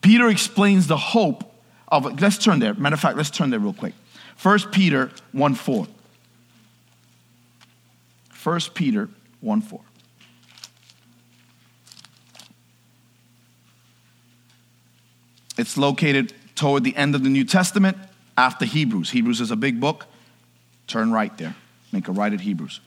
Peter 0.00 0.28
explains 0.28 0.86
the 0.86 0.96
hope 0.96 1.52
of, 1.88 2.20
let's 2.20 2.38
turn 2.38 2.58
there. 2.58 2.74
Matter 2.74 2.94
of 2.94 3.00
fact, 3.00 3.16
let's 3.16 3.30
turn 3.30 3.50
there 3.50 3.58
real 3.58 3.72
quick. 3.72 3.94
1 4.42 4.58
Peter 4.70 5.10
1 5.32 5.54
4. 5.54 5.86
1 8.44 8.60
Peter 8.74 9.08
1 9.40 9.60
4. 9.60 9.80
It's 15.58 15.76
located 15.76 16.34
toward 16.56 16.82
the 16.82 16.96
end 16.96 17.14
of 17.14 17.22
the 17.22 17.28
New 17.28 17.44
Testament 17.44 17.96
after 18.36 18.64
Hebrews. 18.64 19.10
Hebrews 19.10 19.40
is 19.40 19.50
a 19.50 19.56
big 19.56 19.80
book. 19.80 20.06
Turn 20.86 21.12
right 21.12 21.36
there. 21.38 21.54
Make 21.92 22.08
a 22.08 22.12
right 22.12 22.32
at 22.32 22.40
Hebrews. 22.40 22.80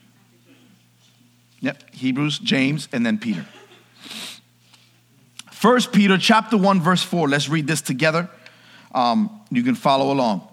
Yep, 1.62 1.94
Hebrews, 1.94 2.40
James, 2.40 2.88
and 2.92 3.06
then 3.06 3.18
Peter. 3.18 3.46
First 5.52 5.92
Peter 5.92 6.18
chapter 6.18 6.58
1, 6.58 6.82
verse 6.82 7.04
4. 7.04 7.28
Let's 7.28 7.50
read 7.50 7.68
this 7.68 7.82
together. 7.82 8.30
Um, 8.94 9.42
you 9.52 9.64
can 9.64 9.76
follow 9.76 10.12
along. 10.12 10.48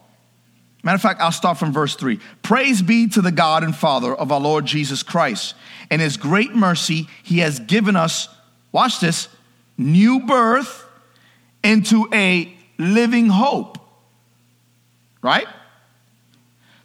Matter 0.82 0.96
of 0.96 1.02
fact, 1.02 1.20
I'll 1.20 1.32
start 1.32 1.58
from 1.58 1.72
verse 1.72 1.96
3. 1.96 2.20
Praise 2.42 2.82
be 2.82 3.08
to 3.08 3.22
the 3.22 3.32
God 3.32 3.62
and 3.62 3.74
Father 3.74 4.14
of 4.14 4.30
our 4.32 4.40
Lord 4.40 4.66
Jesus 4.66 5.02
Christ. 5.02 5.54
In 5.90 6.00
his 6.00 6.16
great 6.16 6.54
mercy, 6.54 7.08
he 7.22 7.38
has 7.38 7.60
given 7.60 7.96
us, 7.96 8.28
watch 8.72 9.00
this, 9.00 9.28
new 9.78 10.20
birth 10.20 10.84
into 11.62 12.08
a 12.12 12.55
living 12.78 13.28
hope. 13.28 13.78
Right? 15.22 15.46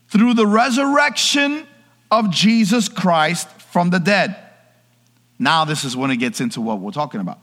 Through 0.09 0.33
the 0.33 0.47
resurrection 0.47 1.67
of 2.09 2.29
Jesus 2.31 2.89
Christ 2.89 3.47
from 3.49 3.89
the 3.89 3.99
dead. 3.99 4.35
Now, 5.39 5.65
this 5.65 5.83
is 5.83 5.95
when 5.95 6.11
it 6.11 6.17
gets 6.17 6.41
into 6.41 6.61
what 6.61 6.79
we're 6.79 6.91
talking 6.91 7.21
about. 7.21 7.39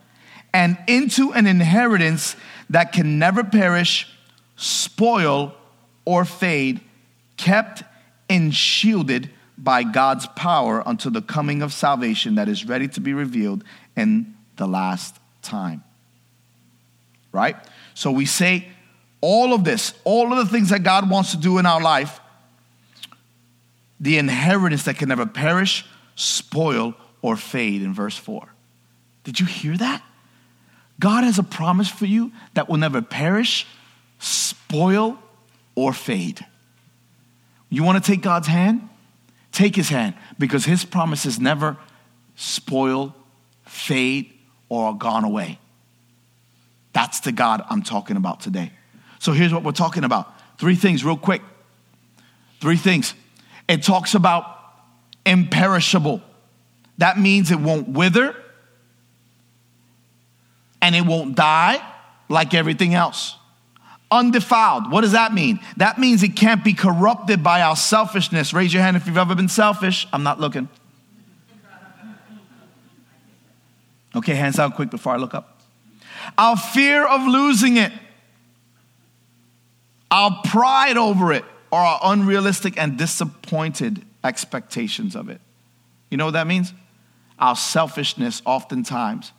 And 0.53 0.79
into 0.87 1.33
an 1.33 1.47
inheritance 1.47 2.37
that 2.71 2.93
can 2.93 3.19
never 3.19 3.43
perish, 3.43 4.07
spoil, 4.57 5.55
or 6.05 6.25
fade, 6.25 6.81
kept 7.37 7.83
and 8.29 8.55
shielded 8.55 9.31
by 9.57 9.83
God's 9.83 10.27
power 10.29 10.83
until 10.87 11.11
the 11.11 11.23
coming 11.23 11.63
of 11.63 11.73
salvation 11.73 12.37
that 12.37 12.49
is 12.49 12.65
ready 12.65 12.89
to 12.89 13.01
be 13.01 13.13
revealed 13.13 13.65
in 13.97 14.35
the 14.57 14.67
last 14.67 15.17
time. 15.43 15.83
Right? 17.33 17.57
So 17.99 18.13
we 18.13 18.27
say 18.27 18.69
all 19.21 19.53
of 19.53 19.65
this, 19.65 19.93
all 20.05 20.33
of 20.33 20.39
the 20.39 20.47
things 20.47 20.69
that 20.69 20.85
God 20.85 21.11
wants 21.11 21.33
to 21.33 21.37
do 21.37 21.59
in 21.59 21.67
our 21.67 21.81
life, 21.81 22.21
the 23.99 24.19
inheritance 24.19 24.85
that 24.85 24.99
can 24.99 25.09
never 25.09 25.27
perish, 25.27 25.85
spoil, 26.15 26.95
or 27.23 27.35
fade 27.35 27.83
in 27.83 27.93
verse 27.93 28.17
4. 28.17 28.55
Did 29.25 29.41
you 29.41 29.47
hear 29.47 29.77
that? 29.79 30.01
God 31.01 31.25
has 31.25 31.41
a 31.41 31.43
promise 31.43 31.89
for 31.89 32.07
you 32.07 32.31
that 32.55 32.69
will 32.69 32.77
never 32.77 33.03
perish, 33.03 33.67
spoil, 34.21 35.19
or 35.75 35.93
fade. 35.93 36.47
You 37.69 37.83
want 37.83 38.03
to 38.05 38.13
take 38.13 38.23
God's 38.23 38.47
hand? 38.47 38.89
Take 39.51 39.75
his 39.75 39.89
hand 39.89 40.15
because 40.39 40.65
his 40.65 40.85
promises 40.85 41.41
never 41.41 41.77
spoil, 42.37 43.17
fade, 43.65 44.33
or 44.69 44.91
are 44.91 44.95
gone 44.95 45.25
away. 45.25 45.59
That's 46.99 47.21
the 47.21 47.31
God 47.31 47.63
I'm 47.71 47.83
talking 47.83 48.17
about 48.17 48.41
today. 48.41 48.73
So 49.21 49.31
here's 49.31 49.55
what 49.55 49.63
we're 49.63 49.71
talking 49.71 50.03
about. 50.03 50.33
Three 50.59 50.75
things, 50.75 51.05
real 51.05 51.17
quick. 51.17 51.43
Three 52.61 52.77
things. 52.77 53.15
It 53.69 53.85
talks 53.85 54.17
about 54.17 54.45
imperishable. 55.25 56.21
That 56.99 57.17
means 57.17 57.53
it 57.53 57.61
won't 57.61 57.91
wither 57.91 58.35
and 60.83 60.97
it 60.97 61.03
won't 61.07 61.37
die 61.37 61.81
like 62.29 62.53
everything 62.53 62.95
else. 62.95 63.37
Undefiled. 64.11 64.91
What 64.91 65.03
does 65.03 65.13
that 65.13 65.33
mean? 65.33 65.61
That 65.77 66.01
means 66.01 66.25
it 66.25 66.35
can't 66.35 66.65
be 66.65 66.75
corrupted 66.75 67.45
by 67.45 67.63
our 67.63 67.77
selfishness. 67.77 68.53
Raise 68.53 68.75
your 68.75 68.83
hand 68.83 68.97
if 68.97 69.07
you've 69.07 69.19
ever 69.19 69.37
been 69.37 69.49
selfish. 69.49 70.09
I'm 70.13 70.25
not 70.25 70.41
looking. 70.41 70.69
Okay, 74.17 74.35
hands 74.35 74.59
out 74.59 74.75
quick 74.75 74.91
before 74.91 75.13
I 75.13 75.17
look 75.17 75.35
up. 75.35 75.58
Our 76.37 76.57
fear 76.57 77.07
of 77.07 77.27
losing 77.27 77.77
it, 77.77 77.93
our 80.11 80.41
pride 80.45 80.97
over 80.97 81.33
it, 81.33 81.45
or 81.71 81.79
our 81.79 82.01
unrealistic 82.03 82.79
and 82.79 82.97
disappointed 82.97 84.05
expectations 84.25 85.15
of 85.15 85.29
it. 85.29 85.41
You 86.11 86.17
know 86.17 86.27
what 86.27 86.33
that 86.33 86.47
means? 86.47 86.73
Our 87.39 87.57
selfishness 87.57 88.43
oftentimes 88.45 89.33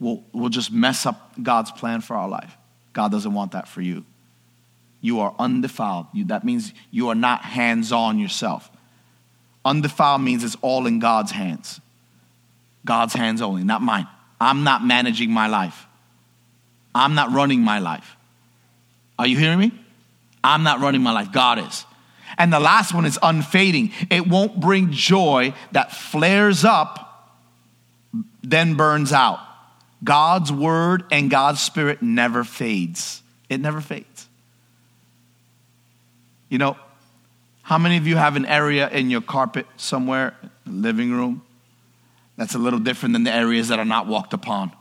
will, 0.00 0.24
will 0.32 0.48
just 0.48 0.72
mess 0.72 1.06
up 1.06 1.32
God's 1.42 1.70
plan 1.70 2.00
for 2.00 2.16
our 2.16 2.28
life. 2.28 2.56
God 2.92 3.10
doesn't 3.10 3.32
want 3.32 3.52
that 3.52 3.68
for 3.68 3.80
you. 3.80 4.04
You 5.00 5.20
are 5.20 5.34
undefiled. 5.38 6.06
You, 6.12 6.24
that 6.26 6.44
means 6.44 6.72
you 6.90 7.08
are 7.08 7.14
not 7.14 7.42
hands 7.42 7.92
on 7.92 8.18
yourself. 8.18 8.70
Undefiled 9.64 10.22
means 10.22 10.44
it's 10.44 10.56
all 10.62 10.86
in 10.86 10.98
God's 10.98 11.30
hands. 11.30 11.80
God's 12.84 13.14
hands 13.14 13.40
only, 13.40 13.64
not 13.64 13.82
mine. 13.82 14.06
I'm 14.40 14.64
not 14.64 14.84
managing 14.84 15.30
my 15.30 15.46
life. 15.46 15.86
I'm 16.94 17.14
not 17.14 17.32
running 17.32 17.60
my 17.60 17.78
life. 17.78 18.16
Are 19.18 19.26
you 19.26 19.38
hearing 19.38 19.58
me? 19.58 19.72
I'm 20.42 20.62
not 20.62 20.80
running 20.80 21.02
my 21.02 21.12
life. 21.12 21.32
God 21.32 21.58
is. 21.58 21.84
And 22.36 22.52
the 22.52 22.60
last 22.60 22.94
one 22.94 23.06
is 23.06 23.18
unfading. 23.22 23.92
It 24.10 24.26
won't 24.26 24.60
bring 24.60 24.90
joy 24.92 25.54
that 25.72 25.92
flares 25.92 26.64
up, 26.64 27.32
then 28.42 28.74
burns 28.74 29.12
out. 29.12 29.40
God's 30.02 30.52
word 30.52 31.04
and 31.10 31.30
God's 31.30 31.62
spirit 31.62 32.02
never 32.02 32.44
fades. 32.44 33.22
It 33.48 33.60
never 33.60 33.80
fades. 33.80 34.28
You 36.48 36.58
know, 36.58 36.76
how 37.62 37.78
many 37.78 37.96
of 37.96 38.06
you 38.06 38.16
have 38.16 38.36
an 38.36 38.44
area 38.44 38.88
in 38.90 39.08
your 39.08 39.22
carpet 39.22 39.66
somewhere, 39.76 40.36
living 40.66 41.12
room, 41.12 41.42
that's 42.36 42.54
a 42.54 42.58
little 42.58 42.78
different 42.78 43.14
than 43.14 43.24
the 43.24 43.32
areas 43.32 43.68
that 43.68 43.78
are 43.78 43.84
not 43.84 44.06
walked 44.06 44.34
upon? 44.34 44.72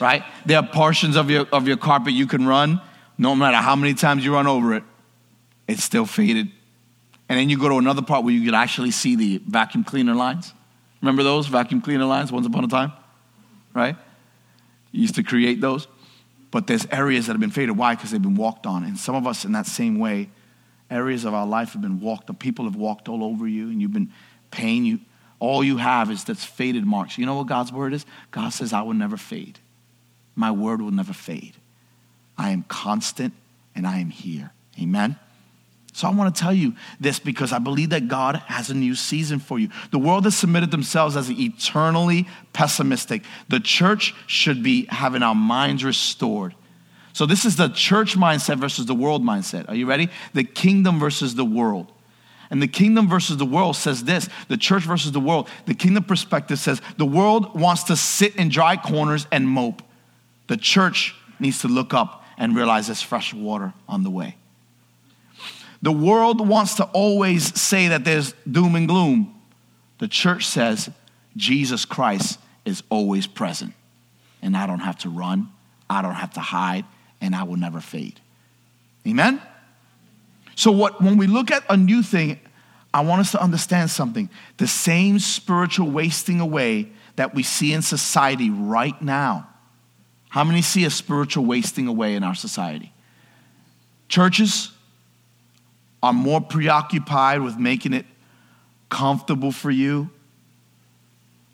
Right? 0.00 0.24
There 0.46 0.58
are 0.58 0.66
portions 0.66 1.16
of 1.16 1.30
your, 1.30 1.46
of 1.52 1.68
your 1.68 1.76
carpet 1.76 2.12
you 2.12 2.26
can 2.26 2.46
run, 2.46 2.80
no 3.18 3.34
matter 3.36 3.58
how 3.58 3.76
many 3.76 3.94
times 3.94 4.24
you 4.24 4.34
run 4.34 4.46
over 4.46 4.74
it, 4.74 4.84
it's 5.68 5.84
still 5.84 6.06
faded. 6.06 6.50
And 7.28 7.38
then 7.38 7.48
you 7.48 7.58
go 7.58 7.68
to 7.68 7.76
another 7.76 8.02
part 8.02 8.24
where 8.24 8.34
you 8.34 8.44
can 8.44 8.54
actually 8.54 8.90
see 8.90 9.16
the 9.16 9.40
vacuum 9.46 9.84
cleaner 9.84 10.14
lines. 10.14 10.52
Remember 11.00 11.22
those 11.22 11.46
vacuum 11.46 11.80
cleaner 11.80 12.04
lines 12.04 12.32
once 12.32 12.46
upon 12.46 12.64
a 12.64 12.68
time? 12.68 12.92
Right? 13.74 13.96
You 14.90 15.02
used 15.02 15.14
to 15.16 15.22
create 15.22 15.60
those. 15.60 15.88
But 16.50 16.66
there's 16.66 16.86
areas 16.90 17.26
that 17.26 17.32
have 17.32 17.40
been 17.40 17.50
faded. 17.50 17.76
Why? 17.76 17.94
Because 17.94 18.10
they've 18.10 18.20
been 18.20 18.34
walked 18.34 18.66
on. 18.66 18.84
And 18.84 18.98
some 18.98 19.14
of 19.14 19.26
us, 19.26 19.44
in 19.44 19.52
that 19.52 19.66
same 19.66 19.98
way, 19.98 20.28
areas 20.90 21.24
of 21.24 21.32
our 21.32 21.46
life 21.46 21.72
have 21.72 21.80
been 21.80 22.00
walked 22.00 22.28
on. 22.28 22.36
People 22.36 22.66
have 22.66 22.76
walked 22.76 23.08
all 23.08 23.24
over 23.24 23.48
you, 23.48 23.68
and 23.70 23.80
you've 23.80 23.92
been 23.92 24.12
pain. 24.50 24.84
You, 24.84 25.00
all 25.38 25.64
you 25.64 25.78
have 25.78 26.10
is 26.10 26.24
that's 26.24 26.44
faded 26.44 26.84
marks. 26.84 27.16
You 27.16 27.24
know 27.24 27.36
what 27.36 27.46
God's 27.46 27.72
word 27.72 27.94
is? 27.94 28.04
God 28.30 28.50
says, 28.50 28.74
I 28.74 28.82
will 28.82 28.92
never 28.92 29.16
fade. 29.16 29.58
My 30.34 30.50
word 30.50 30.80
will 30.80 30.90
never 30.90 31.12
fade. 31.12 31.54
I 32.38 32.50
am 32.50 32.64
constant 32.64 33.34
and 33.74 33.86
I 33.86 33.98
am 33.98 34.10
here. 34.10 34.52
Amen. 34.80 35.16
So 35.94 36.08
I 36.08 36.10
want 36.10 36.34
to 36.34 36.40
tell 36.40 36.54
you 36.54 36.74
this 37.00 37.18
because 37.18 37.52
I 37.52 37.58
believe 37.58 37.90
that 37.90 38.08
God 38.08 38.36
has 38.46 38.70
a 38.70 38.74
new 38.74 38.94
season 38.94 39.38
for 39.38 39.58
you. 39.58 39.68
The 39.90 39.98
world 39.98 40.24
has 40.24 40.34
submitted 40.34 40.70
themselves 40.70 41.16
as 41.16 41.30
eternally 41.30 42.26
pessimistic. 42.54 43.22
The 43.48 43.60
church 43.60 44.14
should 44.26 44.62
be 44.62 44.86
having 44.86 45.22
our 45.22 45.34
minds 45.34 45.84
restored. 45.84 46.54
So 47.12 47.26
this 47.26 47.44
is 47.44 47.56
the 47.56 47.68
church 47.68 48.16
mindset 48.16 48.56
versus 48.56 48.86
the 48.86 48.94
world 48.94 49.22
mindset. 49.22 49.68
Are 49.68 49.74
you 49.74 49.84
ready? 49.84 50.08
The 50.32 50.44
kingdom 50.44 50.98
versus 50.98 51.34
the 51.34 51.44
world. 51.44 51.92
And 52.50 52.62
the 52.62 52.68
kingdom 52.68 53.06
versus 53.06 53.36
the 53.36 53.46
world 53.46 53.76
says 53.76 54.04
this 54.04 54.28
the 54.48 54.56
church 54.56 54.84
versus 54.84 55.12
the 55.12 55.20
world. 55.20 55.48
The 55.66 55.74
kingdom 55.74 56.04
perspective 56.04 56.58
says 56.58 56.80
the 56.96 57.06
world 57.06 57.58
wants 57.58 57.84
to 57.84 57.96
sit 57.96 58.36
in 58.36 58.48
dry 58.48 58.78
corners 58.78 59.26
and 59.30 59.46
mope. 59.46 59.82
The 60.46 60.56
church 60.56 61.14
needs 61.38 61.60
to 61.60 61.68
look 61.68 61.94
up 61.94 62.24
and 62.36 62.56
realize 62.56 62.86
there's 62.86 63.02
fresh 63.02 63.32
water 63.34 63.72
on 63.88 64.02
the 64.02 64.10
way. 64.10 64.36
The 65.82 65.92
world 65.92 66.46
wants 66.46 66.74
to 66.76 66.84
always 66.84 67.60
say 67.60 67.88
that 67.88 68.04
there's 68.04 68.34
doom 68.50 68.76
and 68.76 68.86
gloom. 68.86 69.34
The 69.98 70.08
church 70.08 70.46
says 70.46 70.90
Jesus 71.36 71.84
Christ 71.84 72.38
is 72.64 72.82
always 72.88 73.26
present, 73.26 73.74
and 74.40 74.56
I 74.56 74.66
don't 74.66 74.80
have 74.80 74.98
to 74.98 75.10
run, 75.10 75.48
I 75.90 76.02
don't 76.02 76.14
have 76.14 76.34
to 76.34 76.40
hide, 76.40 76.84
and 77.20 77.34
I 77.34 77.42
will 77.42 77.56
never 77.56 77.80
fade. 77.80 78.20
Amen? 79.06 79.42
So, 80.54 80.70
what, 80.70 81.00
when 81.00 81.16
we 81.16 81.26
look 81.26 81.50
at 81.50 81.64
a 81.68 81.76
new 81.76 82.02
thing, 82.02 82.38
I 82.94 83.00
want 83.00 83.20
us 83.20 83.32
to 83.32 83.42
understand 83.42 83.90
something. 83.90 84.28
The 84.58 84.66
same 84.66 85.18
spiritual 85.18 85.90
wasting 85.90 86.40
away 86.40 86.92
that 87.16 87.34
we 87.34 87.42
see 87.42 87.72
in 87.72 87.82
society 87.82 88.50
right 88.50 89.00
now. 89.02 89.48
How 90.32 90.44
many 90.44 90.62
see 90.62 90.86
a 90.86 90.90
spiritual 90.90 91.44
wasting 91.44 91.88
away 91.88 92.14
in 92.14 92.24
our 92.24 92.34
society? 92.34 92.90
Churches 94.08 94.72
are 96.02 96.14
more 96.14 96.40
preoccupied 96.40 97.42
with 97.42 97.58
making 97.58 97.92
it 97.92 98.06
comfortable 98.88 99.52
for 99.52 99.70
you. 99.70 100.08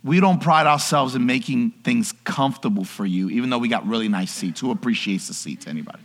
We 0.04 0.20
don't 0.20 0.40
pride 0.40 0.68
ourselves 0.68 1.16
in 1.16 1.26
making 1.26 1.72
things 1.82 2.12
comfortable 2.22 2.84
for 2.84 3.04
you, 3.04 3.28
even 3.30 3.50
though 3.50 3.58
we 3.58 3.66
got 3.66 3.84
really 3.84 4.08
nice 4.08 4.30
seats. 4.30 4.60
Who 4.60 4.70
appreciates 4.70 5.26
the 5.26 5.34
seats? 5.34 5.66
Anybody? 5.66 5.98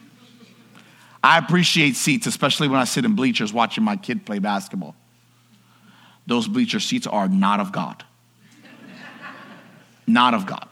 I 1.24 1.38
appreciate 1.38 1.96
seats, 1.96 2.26
especially 2.26 2.70
when 2.70 2.80
I 2.80 2.86
sit 2.86 3.06
in 3.06 3.14
bleachers 3.14 3.54
watching 3.54 3.84
my 3.84 3.98
kid 3.98 4.26
play 4.26 4.40
basketball. 4.40 4.96
Those 6.26 6.48
bleacher 6.48 6.80
seats 6.80 7.06
are 7.06 7.28
not 7.28 7.60
of 7.60 7.72
God. 7.72 8.04
not 10.08 10.34
of 10.34 10.48
God. 10.48 10.68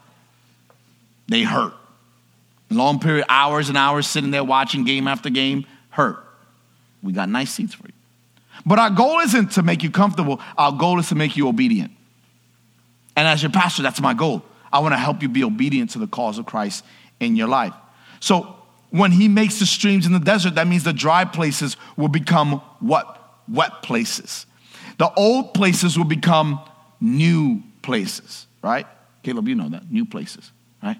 They 1.28 1.44
hurt. 1.44 1.74
Long 2.74 2.98
period, 2.98 3.26
hours 3.28 3.68
and 3.68 3.78
hours 3.78 4.06
sitting 4.06 4.30
there 4.30 4.44
watching 4.44 4.84
game 4.84 5.08
after 5.08 5.30
game, 5.30 5.66
hurt. 5.90 6.24
We 7.02 7.12
got 7.12 7.28
nice 7.28 7.52
seats 7.52 7.74
for 7.74 7.86
you. 7.86 7.92
But 8.64 8.78
our 8.78 8.90
goal 8.90 9.18
isn't 9.20 9.52
to 9.52 9.62
make 9.62 9.82
you 9.82 9.90
comfortable, 9.90 10.40
our 10.56 10.72
goal 10.72 10.98
is 10.98 11.08
to 11.08 11.14
make 11.14 11.36
you 11.36 11.48
obedient. 11.48 11.92
And 13.16 13.26
as 13.26 13.42
your 13.42 13.50
pastor, 13.50 13.82
that's 13.82 14.00
my 14.00 14.14
goal. 14.14 14.42
I 14.72 14.78
want 14.78 14.92
to 14.92 14.98
help 14.98 15.22
you 15.22 15.28
be 15.28 15.44
obedient 15.44 15.90
to 15.90 15.98
the 15.98 16.06
cause 16.06 16.38
of 16.38 16.46
Christ 16.46 16.84
in 17.20 17.36
your 17.36 17.48
life. 17.48 17.74
So 18.20 18.56
when 18.90 19.10
he 19.10 19.28
makes 19.28 19.58
the 19.58 19.66
streams 19.66 20.06
in 20.06 20.12
the 20.12 20.20
desert, 20.20 20.54
that 20.54 20.66
means 20.66 20.84
the 20.84 20.92
dry 20.92 21.24
places 21.24 21.76
will 21.96 22.08
become 22.08 22.62
what? 22.80 23.18
Wet 23.48 23.82
places. 23.82 24.46
The 24.98 25.12
old 25.14 25.54
places 25.54 25.98
will 25.98 26.04
become 26.04 26.60
new 27.00 27.62
places, 27.82 28.46
right? 28.62 28.86
Caleb, 29.22 29.48
you 29.48 29.54
know 29.54 29.68
that. 29.68 29.90
New 29.90 30.04
places, 30.04 30.52
right? 30.82 30.98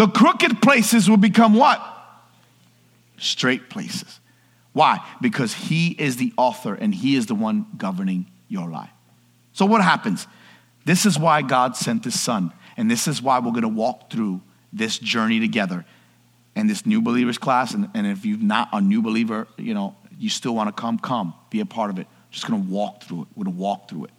The 0.00 0.08
crooked 0.08 0.62
places 0.62 1.10
will 1.10 1.18
become 1.18 1.52
what? 1.52 1.78
Straight 3.18 3.68
places. 3.68 4.18
Why? 4.72 5.06
Because 5.20 5.52
he 5.52 5.88
is 5.88 6.16
the 6.16 6.32
author 6.38 6.72
and 6.72 6.94
he 6.94 7.16
is 7.16 7.26
the 7.26 7.34
one 7.34 7.66
governing 7.76 8.24
your 8.48 8.70
life. 8.70 8.88
So, 9.52 9.66
what 9.66 9.82
happens? 9.82 10.26
This 10.86 11.04
is 11.04 11.18
why 11.18 11.42
God 11.42 11.76
sent 11.76 12.04
his 12.04 12.18
son. 12.18 12.50
And 12.78 12.90
this 12.90 13.08
is 13.08 13.20
why 13.20 13.40
we're 13.40 13.50
going 13.50 13.60
to 13.60 13.68
walk 13.68 14.10
through 14.10 14.40
this 14.72 14.98
journey 14.98 15.38
together 15.38 15.84
and 16.56 16.70
this 16.70 16.86
new 16.86 17.02
believers 17.02 17.36
class. 17.36 17.74
And, 17.74 17.90
and 17.92 18.06
if 18.06 18.24
you're 18.24 18.38
not 18.38 18.70
a 18.72 18.80
new 18.80 19.02
believer, 19.02 19.48
you 19.58 19.74
know, 19.74 19.96
you 20.18 20.30
still 20.30 20.54
want 20.54 20.74
to 20.74 20.80
come, 20.80 20.98
come, 20.98 21.34
be 21.50 21.60
a 21.60 21.66
part 21.66 21.90
of 21.90 21.98
it. 21.98 22.06
Just 22.30 22.48
going 22.48 22.64
to 22.64 22.70
walk 22.70 23.02
through 23.02 23.20
it. 23.20 23.28
We're 23.36 23.44
going 23.44 23.54
to 23.54 23.62
walk 23.62 23.90
through 23.90 24.06
it. 24.06 24.12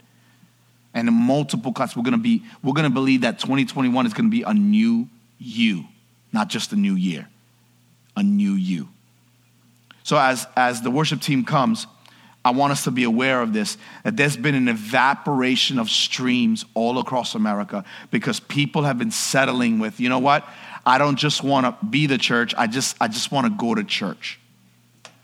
And 0.93 1.07
in 1.07 1.13
multiple 1.15 1.73
classes, 1.73 1.97
we're 1.97 2.03
going 2.03 2.11
to 2.11 2.19
be, 2.19 2.43
we're 2.61 2.73
going 2.73 2.87
to 2.87 2.93
believe 2.93 3.21
that 3.21 3.39
2021 3.39 4.05
is 4.05 4.13
going 4.13 4.29
to 4.29 4.29
be 4.29 4.43
a 4.43 4.53
new 4.53 5.09
you, 5.41 5.85
not 6.31 6.49
just 6.49 6.71
a 6.71 6.75
new 6.75 6.93
year, 6.93 7.27
a 8.15 8.21
new 8.21 8.53
you. 8.53 8.87
So 10.03 10.17
as, 10.17 10.45
as 10.55 10.81
the 10.81 10.91
worship 10.91 11.21
team 11.21 11.43
comes, 11.43 11.87
I 12.43 12.51
want 12.51 12.71
us 12.71 12.83
to 12.85 12.91
be 12.91 13.03
aware 13.03 13.41
of 13.41 13.53
this 13.53 13.77
that 14.03 14.17
there's 14.17 14.37
been 14.37 14.55
an 14.55 14.67
evaporation 14.67 15.79
of 15.79 15.89
streams 15.89 16.65
all 16.73 16.99
across 16.99 17.35
America 17.35 17.83
because 18.09 18.39
people 18.39 18.83
have 18.83 18.97
been 18.97 19.11
settling 19.11 19.79
with, 19.79 19.99
you 19.99 20.09
know 20.09 20.19
what? 20.19 20.47
I 20.85 20.97
don't 20.97 21.17
just 21.17 21.43
want 21.43 21.65
to 21.65 21.85
be 21.85 22.07
the 22.07 22.17
church, 22.17 22.53
I 22.57 22.67
just, 22.67 22.95
I 22.99 23.07
just 23.07 23.31
want 23.31 23.45
to 23.45 23.51
go 23.51 23.75
to 23.75 23.83
church. 23.83 24.39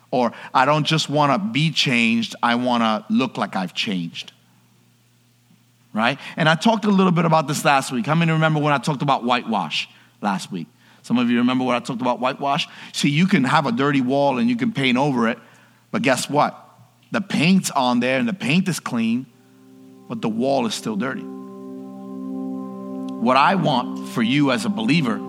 Or 0.10 0.32
I 0.54 0.66
don't 0.66 0.86
just 0.86 1.10
want 1.10 1.34
to 1.34 1.50
be 1.50 1.72
changed, 1.72 2.36
I 2.42 2.56
want 2.56 2.82
to 2.84 3.14
look 3.14 3.38
like 3.38 3.56
I've 3.56 3.74
changed. 3.74 4.32
Right? 5.94 6.20
And 6.36 6.48
I 6.48 6.54
talked 6.54 6.86
a 6.86 6.92
little 6.92 7.12
bit 7.12 7.26
about 7.26 7.48
this 7.48 7.66
last 7.66 7.92
week. 7.92 8.06
How 8.06 8.14
many 8.14 8.32
remember 8.32 8.60
when 8.60 8.74
I 8.74 8.78
talked 8.78 9.02
about 9.02 9.24
whitewash 9.24 9.90
last 10.22 10.52
week? 10.52 10.68
Some 11.04 11.18
of 11.18 11.30
you 11.30 11.38
remember 11.38 11.64
what 11.64 11.76
I 11.76 11.80
talked 11.80 12.02
about 12.02 12.20
whitewash? 12.20 12.68
See, 12.92 13.10
you 13.10 13.28
can 13.28 13.46
have 13.46 13.66
a 13.66 13.72
dirty 13.72 14.02
wall 14.02 14.40
and 14.40 14.50
you 14.50 14.58
can 14.58 14.74
paint 14.74 14.98
over 14.98 15.30
it, 15.30 15.40
but 15.92 16.02
guess 16.02 16.30
what? 16.30 16.64
The 17.12 17.22
paint's 17.22 17.72
on 17.72 18.02
there 18.02 18.20
and 18.20 18.28
the 18.28 18.34
paint 18.34 18.68
is 18.68 18.80
clean, 18.82 19.26
but 20.10 20.22
the 20.22 20.28
wall 20.30 20.66
is 20.66 20.74
still 20.74 20.98
dirty. 20.98 21.24
What 23.22 23.38
I 23.38 23.56
want 23.56 24.10
for 24.10 24.22
you 24.22 24.52
as 24.52 24.66
a 24.66 24.70
believer 24.70 25.20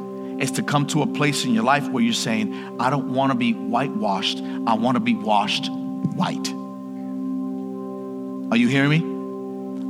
is 0.41 0.51
to 0.53 0.63
come 0.63 0.87
to 0.89 1.03
a 1.03 1.07
place 1.07 1.45
in 1.45 1.55
your 1.55 1.65
life 1.65 1.89
where 1.89 2.03
you're 2.03 2.13
saying, 2.13 2.77
I 2.81 2.91
don't 2.91 3.13
want 3.15 3.33
to 3.33 3.39
be 3.39 3.53
whitewashed, 3.53 4.39
I 4.39 4.75
want 4.75 4.97
to 4.97 5.01
be 5.01 5.15
washed 5.15 5.71
white. 5.71 6.49
Are 8.51 8.57
you 8.57 8.69
hearing 8.69 8.91
me? 8.91 8.99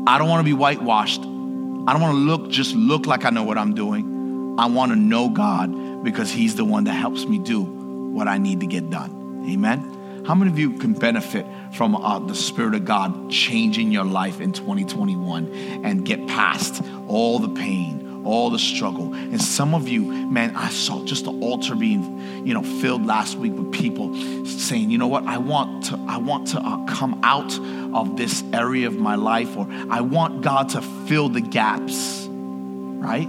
I 0.07 0.19
don't 0.19 0.29
want 0.29 0.41
to 0.41 0.45
be 0.45 0.53
whitewashed. 0.53 1.21
I 1.21 1.93
don't 1.93 2.01
want 2.01 2.15
to 2.15 2.21
look 2.21 2.51
just 2.51 2.75
look 2.75 3.07
like 3.07 3.25
I 3.25 3.31
know 3.31 3.43
what 3.43 3.57
I'm 3.57 3.75
doing. 3.75 4.18
I 4.59 4.67
want 4.67 4.91
to 4.91 4.97
know 4.97 5.29
God 5.29 6.03
because 6.03 6.33
he's 6.33 6.57
the 6.57 6.65
one 6.65 6.85
that 6.85 6.93
helps 6.93 7.25
me 7.25 7.39
do 7.39 7.63
what 7.63 8.27
I 8.27 8.39
need 8.39 8.61
to 8.61 8.67
get 8.67 8.91
done. 8.91 9.47
Amen. 9.49 10.25
How 10.27 10.35
many 10.35 10.51
of 10.51 10.59
you 10.59 10.79
can 10.79 10.95
benefit 10.95 11.47
from 11.73 11.95
uh, 11.95 12.19
the 12.19 12.35
Spirit 12.35 12.75
of 12.75 12.85
God 12.85 13.31
changing 13.31 13.93
your 13.93 14.05
life 14.05 14.41
in 14.41 14.53
2021 14.53 15.53
and 15.85 16.05
get 16.05 16.27
past 16.27 16.83
all 17.07 17.39
the 17.39 17.49
pain, 17.49 18.25
all 18.27 18.51
the 18.51 18.59
struggle. 18.59 19.15
And 19.15 19.41
some 19.41 19.75
of 19.75 19.89
you, 19.89 20.03
man, 20.03 20.57
I 20.57 20.71
saw 20.71 21.05
just 21.05 21.25
the 21.25 21.33
altar 21.33 21.77
being, 21.77 22.47
you 22.47 22.53
know, 22.53 22.63
filled 22.63 23.07
last 23.07 23.37
week 23.37 23.53
with 23.53 23.73
people 23.73 24.15
saying, 24.45 24.91
you 24.91 24.99
know 24.99 25.07
what, 25.07 25.25
I 25.25 25.39
want 25.39 25.85
to, 25.87 26.05
I 26.09 26.19
want 26.19 26.49
to 26.49 26.59
uh, 26.59 26.85
come 26.87 27.21
out 27.23 27.57
of 27.95 28.17
this 28.17 28.43
area 28.53 28.89
of 28.89 28.97
my 28.97 29.15
life, 29.15 29.57
or 29.57 29.69
I 29.89 30.01
want 30.01 30.43
God 30.43 30.71
to 30.71 30.83
fill 30.83 31.29
the 31.29 31.41
gaps, 31.41 32.27
right? 32.29 33.29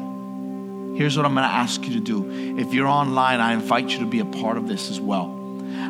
Here's 0.99 1.15
what 1.15 1.25
I'm 1.25 1.33
going 1.33 1.47
to 1.47 1.53
ask 1.55 1.85
you 1.85 1.93
to 1.93 2.01
do. 2.01 2.59
If 2.59 2.73
you're 2.73 2.85
online, 2.85 3.39
I 3.39 3.53
invite 3.53 3.87
you 3.87 3.99
to 3.99 4.05
be 4.05 4.19
a 4.19 4.25
part 4.25 4.57
of 4.57 4.67
this 4.67 4.91
as 4.91 4.99
well. 4.99 5.33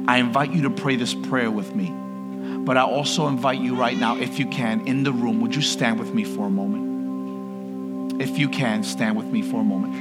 I 0.07 0.19
invite 0.19 0.51
you 0.51 0.61
to 0.61 0.69
pray 0.69 0.97
this 0.97 1.15
prayer 1.15 1.49
with 1.49 1.73
me. 1.73 1.91
But 2.63 2.77
I 2.77 2.83
also 2.83 3.27
invite 3.27 3.57
you 3.59 3.73
right 3.75 3.97
now, 3.97 4.17
if 4.17 4.37
you 4.37 4.45
can, 4.45 4.85
in 4.85 5.01
the 5.01 5.11
room, 5.11 5.41
would 5.41 5.55
you 5.55 5.63
stand 5.63 5.97
with 5.99 6.13
me 6.13 6.23
for 6.25 6.45
a 6.45 6.49
moment? 6.51 8.21
If 8.21 8.37
you 8.37 8.49
can, 8.49 8.83
stand 8.83 9.17
with 9.17 9.25
me 9.25 9.41
for 9.41 9.61
a 9.61 9.63
moment. 9.63 9.95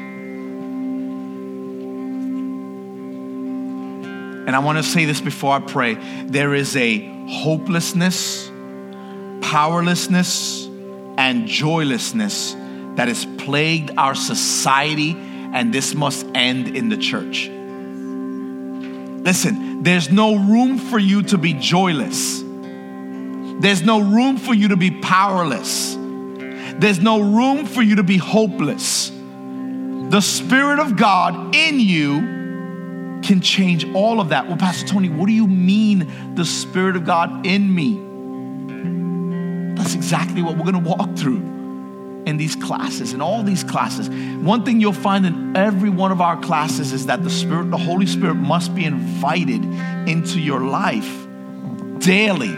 And 4.46 4.54
I 4.54 4.58
want 4.58 4.76
to 4.76 4.84
say 4.84 5.06
this 5.06 5.22
before 5.22 5.54
I 5.54 5.60
pray. 5.60 5.94
There 6.26 6.52
is 6.52 6.76
a 6.76 6.98
hopelessness, 7.28 8.50
powerlessness, 9.40 10.66
and 11.16 11.46
joylessness 11.46 12.57
that 12.98 13.06
has 13.06 13.24
plagued 13.38 13.92
our 13.96 14.16
society, 14.16 15.12
and 15.12 15.72
this 15.72 15.94
must 15.94 16.26
end 16.34 16.76
in 16.76 16.88
the 16.88 16.96
church. 16.96 17.48
Listen, 19.24 19.84
there's 19.84 20.10
no 20.10 20.34
room 20.34 20.78
for 20.78 20.98
you 20.98 21.22
to 21.22 21.38
be 21.38 21.52
joyless. 21.52 22.42
There's 23.60 23.82
no 23.82 24.00
room 24.00 24.36
for 24.36 24.52
you 24.52 24.68
to 24.68 24.76
be 24.76 24.90
powerless. 24.90 25.96
There's 25.96 26.98
no 26.98 27.20
room 27.20 27.66
for 27.66 27.82
you 27.82 27.94
to 27.94 28.02
be 28.02 28.16
hopeless. 28.16 29.10
The 29.10 30.20
Spirit 30.20 30.80
of 30.80 30.96
God 30.96 31.54
in 31.54 31.78
you 31.78 33.20
can 33.22 33.40
change 33.40 33.94
all 33.94 34.20
of 34.20 34.30
that. 34.30 34.48
Well, 34.48 34.56
Pastor 34.56 34.88
Tony, 34.88 35.08
what 35.08 35.26
do 35.26 35.32
you 35.32 35.46
mean 35.46 36.34
the 36.34 36.44
Spirit 36.44 36.96
of 36.96 37.04
God 37.04 37.46
in 37.46 37.72
me? 37.72 37.94
That's 39.76 39.94
exactly 39.94 40.42
what 40.42 40.56
we're 40.56 40.68
going 40.68 40.82
to 40.82 40.90
walk 40.90 41.16
through 41.16 41.57
in 42.28 42.36
these 42.36 42.54
classes, 42.54 43.14
in 43.14 43.22
all 43.22 43.42
these 43.42 43.64
classes. 43.64 44.08
One 44.08 44.64
thing 44.64 44.80
you'll 44.80 44.92
find 44.92 45.24
in 45.24 45.56
every 45.56 45.88
one 45.88 46.12
of 46.12 46.20
our 46.20 46.38
classes 46.38 46.92
is 46.92 47.06
that 47.06 47.24
the 47.24 47.30
Spirit, 47.30 47.70
the 47.70 47.78
Holy 47.78 48.06
Spirit, 48.06 48.34
must 48.34 48.74
be 48.74 48.84
invited 48.84 49.64
into 50.08 50.38
your 50.38 50.60
life 50.60 51.26
daily. 51.98 52.54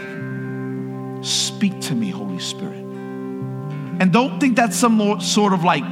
Speak 1.23 1.79
to 1.81 1.95
me, 1.95 2.09
Holy 2.09 2.39
Spirit. 2.39 2.75
And 4.01 4.11
don't 4.11 4.39
think 4.39 4.57
that's 4.57 4.75
some 4.75 5.21
sort 5.21 5.53
of 5.53 5.63
like 5.63 5.83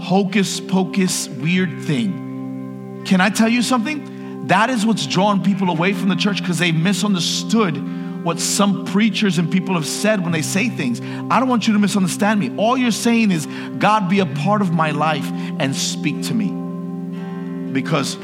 hocus 0.00 0.60
pocus 0.60 1.28
weird 1.28 1.82
thing. 1.82 3.02
Can 3.06 3.20
I 3.20 3.30
tell 3.30 3.48
you 3.48 3.62
something? 3.62 4.46
That 4.48 4.68
is 4.68 4.84
what's 4.84 5.06
drawn 5.06 5.42
people 5.42 5.70
away 5.70 5.92
from 5.92 6.08
the 6.08 6.16
church 6.16 6.40
because 6.40 6.58
they 6.58 6.72
misunderstood 6.72 7.76
what 8.22 8.38
some 8.38 8.84
preachers 8.84 9.38
and 9.38 9.50
people 9.50 9.74
have 9.74 9.86
said 9.86 10.22
when 10.22 10.32
they 10.32 10.42
say 10.42 10.68
things. 10.68 11.00
I 11.00 11.40
don't 11.40 11.48
want 11.48 11.66
you 11.66 11.72
to 11.72 11.78
misunderstand 11.78 12.38
me. 12.40 12.54
All 12.56 12.76
you're 12.76 12.90
saying 12.90 13.30
is, 13.30 13.46
God, 13.78 14.08
be 14.08 14.20
a 14.20 14.26
part 14.26 14.60
of 14.62 14.72
my 14.72 14.90
life 14.90 15.28
and 15.58 15.74
speak 15.74 16.22
to 16.24 16.34
me. 16.34 17.72
Because 17.72 18.16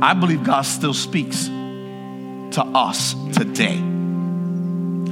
I 0.00 0.14
believe 0.14 0.44
God 0.44 0.62
still 0.62 0.94
speaks 0.94 1.46
to 1.46 2.62
us 2.74 3.14
today. 3.32 3.76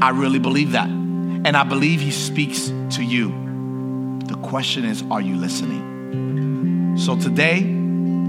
I 0.01 0.11
really 0.11 0.39
believe 0.39 0.73
that. 0.73 0.89
And 0.89 1.57
I 1.57 1.65
believe 1.65 2.01
He 2.01 2.11
speaks 2.11 2.69
to 2.69 3.03
you. 3.03 4.21
The 4.27 4.37
question 4.37 4.85
is, 4.85 5.03
are 5.11 5.21
you 5.21 5.37
listening? 5.37 6.97
So 6.99 7.17
today, 7.17 7.63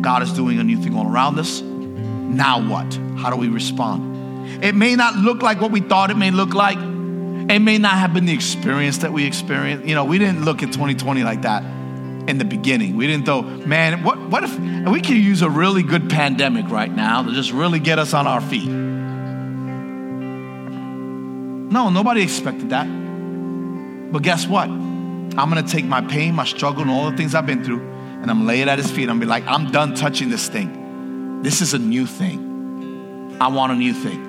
God 0.01 0.21
is 0.23 0.33
doing 0.33 0.59
a 0.59 0.63
new 0.63 0.81
thing 0.81 0.95
all 0.95 1.07
around 1.07 1.39
us. 1.39 1.61
Now 1.61 2.59
what? 2.67 2.93
How 3.17 3.29
do 3.29 3.37
we 3.37 3.47
respond? 3.47 4.16
It 4.61 4.75
may 4.75 4.95
not 4.95 5.15
look 5.15 5.41
like 5.41 5.61
what 5.61 5.71
we 5.71 5.81
thought 5.81 6.11
it 6.11 6.17
may 6.17 6.31
look 6.31 6.53
like. 6.53 6.77
It 6.77 7.59
may 7.59 7.77
not 7.77 7.93
have 7.93 8.13
been 8.13 8.25
the 8.25 8.33
experience 8.33 8.99
that 8.99 9.13
we 9.13 9.25
experienced. 9.25 9.87
You 9.87 9.95
know, 9.95 10.03
we 10.05 10.17
didn't 10.19 10.43
look 10.43 10.63
at 10.63 10.73
2020 10.73 11.23
like 11.23 11.43
that 11.43 11.63
in 12.27 12.37
the 12.37 12.45
beginning. 12.45 12.97
We 12.97 13.07
didn't 13.07 13.25
though, 13.25 13.41
man, 13.41 14.03
what, 14.03 14.19
what 14.29 14.43
if 14.43 14.59
we 14.89 15.01
could 15.01 15.17
use 15.17 15.41
a 15.41 15.49
really 15.49 15.81
good 15.83 16.09
pandemic 16.09 16.69
right 16.69 16.93
now 16.93 17.23
to 17.23 17.31
just 17.31 17.51
really 17.51 17.79
get 17.79 17.99
us 17.99 18.13
on 18.13 18.27
our 18.27 18.41
feet? 18.41 18.67
No, 21.69 21.89
nobody 21.89 22.21
expected 22.21 22.69
that. 22.71 22.85
But 24.11 24.23
guess 24.23 24.47
what? 24.47 24.67
I'm 24.69 25.35
gonna 25.35 25.63
take 25.63 25.85
my 25.85 26.01
pain, 26.01 26.35
my 26.35 26.45
struggle, 26.45 26.81
and 26.81 26.91
all 26.91 27.09
the 27.09 27.15
things 27.15 27.35
I've 27.35 27.45
been 27.45 27.63
through, 27.63 27.81
and 27.81 28.29
I'm 28.31 28.47
lay 28.47 28.61
it 28.61 28.67
at 28.67 28.77
his 28.77 28.89
feet. 28.89 29.09
I'm 29.09 29.19
be 29.19 29.25
like, 29.25 29.45
I'm 29.45 29.71
done 29.71 29.93
touching 29.95 30.29
this 30.29 30.49
thing. 30.49 31.41
This 31.43 31.61
is 31.61 31.73
a 31.73 31.79
new 31.79 32.05
thing. 32.05 33.37
I 33.39 33.47
want 33.49 33.71
a 33.71 33.75
new 33.75 33.93
thing. 33.93 34.26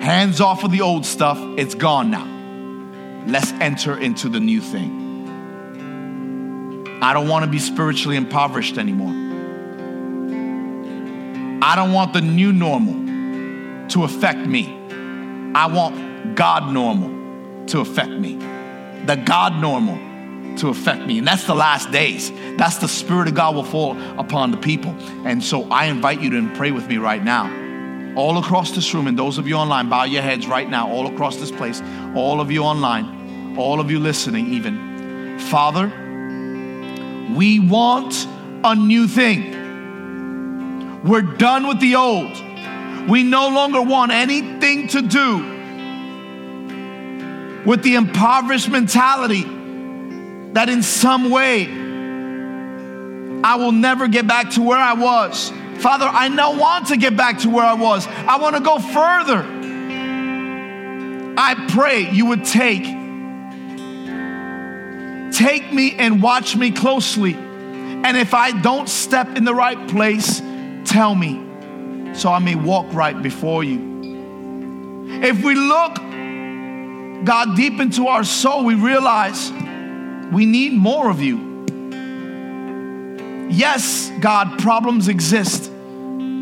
Hands 0.00 0.40
off 0.40 0.64
of 0.64 0.70
the 0.70 0.80
old 0.80 1.04
stuff, 1.04 1.38
it's 1.58 1.74
gone 1.74 2.10
now. 2.10 2.26
Let's 3.26 3.52
enter 3.52 3.98
into 3.98 4.30
the 4.30 4.40
new 4.40 4.62
thing. 4.62 4.98
I 7.02 7.12
don't 7.12 7.28
want 7.28 7.44
to 7.44 7.50
be 7.50 7.58
spiritually 7.58 8.16
impoverished 8.16 8.78
anymore. 8.78 9.12
I 11.62 11.76
don't 11.76 11.92
want 11.92 12.14
the 12.14 12.22
new 12.22 12.50
normal 12.50 13.88
to 13.90 14.04
affect 14.04 14.38
me. 14.38 14.74
I 15.54 15.66
want 15.66 16.34
God 16.34 16.72
normal 16.72 17.66
to 17.66 17.80
affect 17.80 18.12
me. 18.12 18.36
The 19.04 19.16
God 19.16 19.60
normal 19.60 20.56
to 20.56 20.70
affect 20.70 21.06
me. 21.06 21.18
And 21.18 21.26
that's 21.26 21.44
the 21.44 21.54
last 21.54 21.90
days. 21.90 22.32
That's 22.56 22.78
the 22.78 22.88
Spirit 22.88 23.28
of 23.28 23.34
God 23.34 23.54
will 23.54 23.64
fall 23.64 24.00
upon 24.18 24.50
the 24.50 24.56
people. 24.56 24.92
And 25.26 25.44
so 25.44 25.70
I 25.70 25.84
invite 25.86 26.22
you 26.22 26.30
to 26.30 26.54
pray 26.56 26.70
with 26.70 26.88
me 26.88 26.96
right 26.96 27.22
now 27.22 27.59
all 28.20 28.36
across 28.36 28.72
this 28.72 28.92
room, 28.92 29.06
and 29.06 29.18
those 29.18 29.38
of 29.38 29.48
you 29.48 29.54
online, 29.54 29.88
bow 29.88 30.04
your 30.04 30.20
heads 30.20 30.46
right 30.46 30.68
now, 30.68 30.90
all 30.90 31.06
across 31.06 31.36
this 31.36 31.50
place, 31.50 31.80
all 32.14 32.38
of 32.42 32.50
you 32.50 32.62
online, 32.62 33.56
all 33.56 33.80
of 33.80 33.90
you 33.90 33.98
listening, 33.98 34.52
even. 34.52 35.38
Father, 35.38 35.86
we 37.34 37.58
want 37.60 38.26
a 38.62 38.74
new 38.74 39.08
thing. 39.08 41.02
We're 41.02 41.22
done 41.22 41.66
with 41.66 41.80
the 41.80 41.96
old. 41.96 42.38
We 43.08 43.22
no 43.22 43.48
longer 43.48 43.80
want 43.80 44.12
anything 44.12 44.88
to 44.88 45.00
do 45.00 45.38
with 47.64 47.82
the 47.82 47.94
impoverished 47.94 48.68
mentality 48.68 49.44
that 50.52 50.68
in 50.68 50.82
some 50.82 51.30
way 51.30 51.64
I 53.42 53.56
will 53.56 53.72
never 53.72 54.08
get 54.08 54.26
back 54.26 54.50
to 54.50 54.62
where 54.62 54.78
I 54.78 54.92
was. 54.92 55.50
Father, 55.80 56.06
I 56.06 56.28
now 56.28 56.58
want 56.58 56.88
to 56.88 56.96
get 56.96 57.16
back 57.16 57.38
to 57.40 57.50
where 57.50 57.64
I 57.64 57.74
was. 57.74 58.06
I 58.06 58.38
want 58.38 58.56
to 58.56 58.62
go 58.62 58.78
further. 58.78 59.46
I 61.36 61.66
pray 61.70 62.10
you 62.10 62.26
would 62.26 62.44
take 62.44 62.84
take 65.32 65.72
me 65.72 65.94
and 65.96 66.22
watch 66.22 66.54
me 66.54 66.70
closely. 66.70 67.34
And 67.34 68.16
if 68.16 68.34
I 68.34 68.60
don't 68.60 68.88
step 68.88 69.36
in 69.36 69.44
the 69.44 69.54
right 69.54 69.88
place, 69.88 70.42
tell 70.84 71.14
me 71.14 71.46
so 72.14 72.30
I 72.30 72.40
may 72.40 72.54
walk 72.54 72.92
right 72.92 73.20
before 73.20 73.64
you. 73.64 73.88
If 75.22 75.42
we 75.42 75.54
look 75.54 75.96
God 77.24 77.56
deep 77.56 77.80
into 77.80 78.08
our 78.08 78.24
soul, 78.24 78.64
we 78.64 78.74
realize 78.74 79.50
we 80.30 80.46
need 80.46 80.72
more 80.72 81.10
of 81.10 81.20
you. 81.20 81.48
Yes, 83.50 84.10
God, 84.20 84.58
problems 84.60 85.08
exist, 85.08 85.69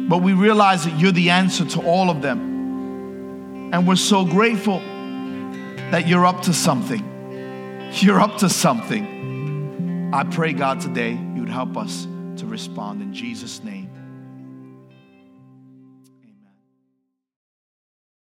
but 0.08 0.18
we 0.18 0.32
realize 0.32 0.84
that 0.84 0.98
you're 0.98 1.12
the 1.12 1.30
answer 1.30 1.64
to 1.66 1.82
all 1.82 2.10
of 2.10 2.22
them. 2.22 3.72
And 3.72 3.86
we're 3.86 3.96
so 3.96 4.24
grateful 4.24 4.80
that 5.90 6.08
you're 6.08 6.24
up 6.24 6.42
to 6.42 6.54
something. 6.54 7.04
You're 7.92 8.20
up 8.20 8.38
to 8.38 8.48
something. 8.48 10.10
I 10.12 10.24
pray, 10.24 10.54
God, 10.54 10.80
today 10.80 11.12
you 11.12 11.40
would 11.40 11.50
help 11.50 11.76
us 11.76 12.06
to 12.36 12.46
respond 12.46 13.02
in 13.02 13.12
Jesus' 13.12 13.62
name. 13.62 13.77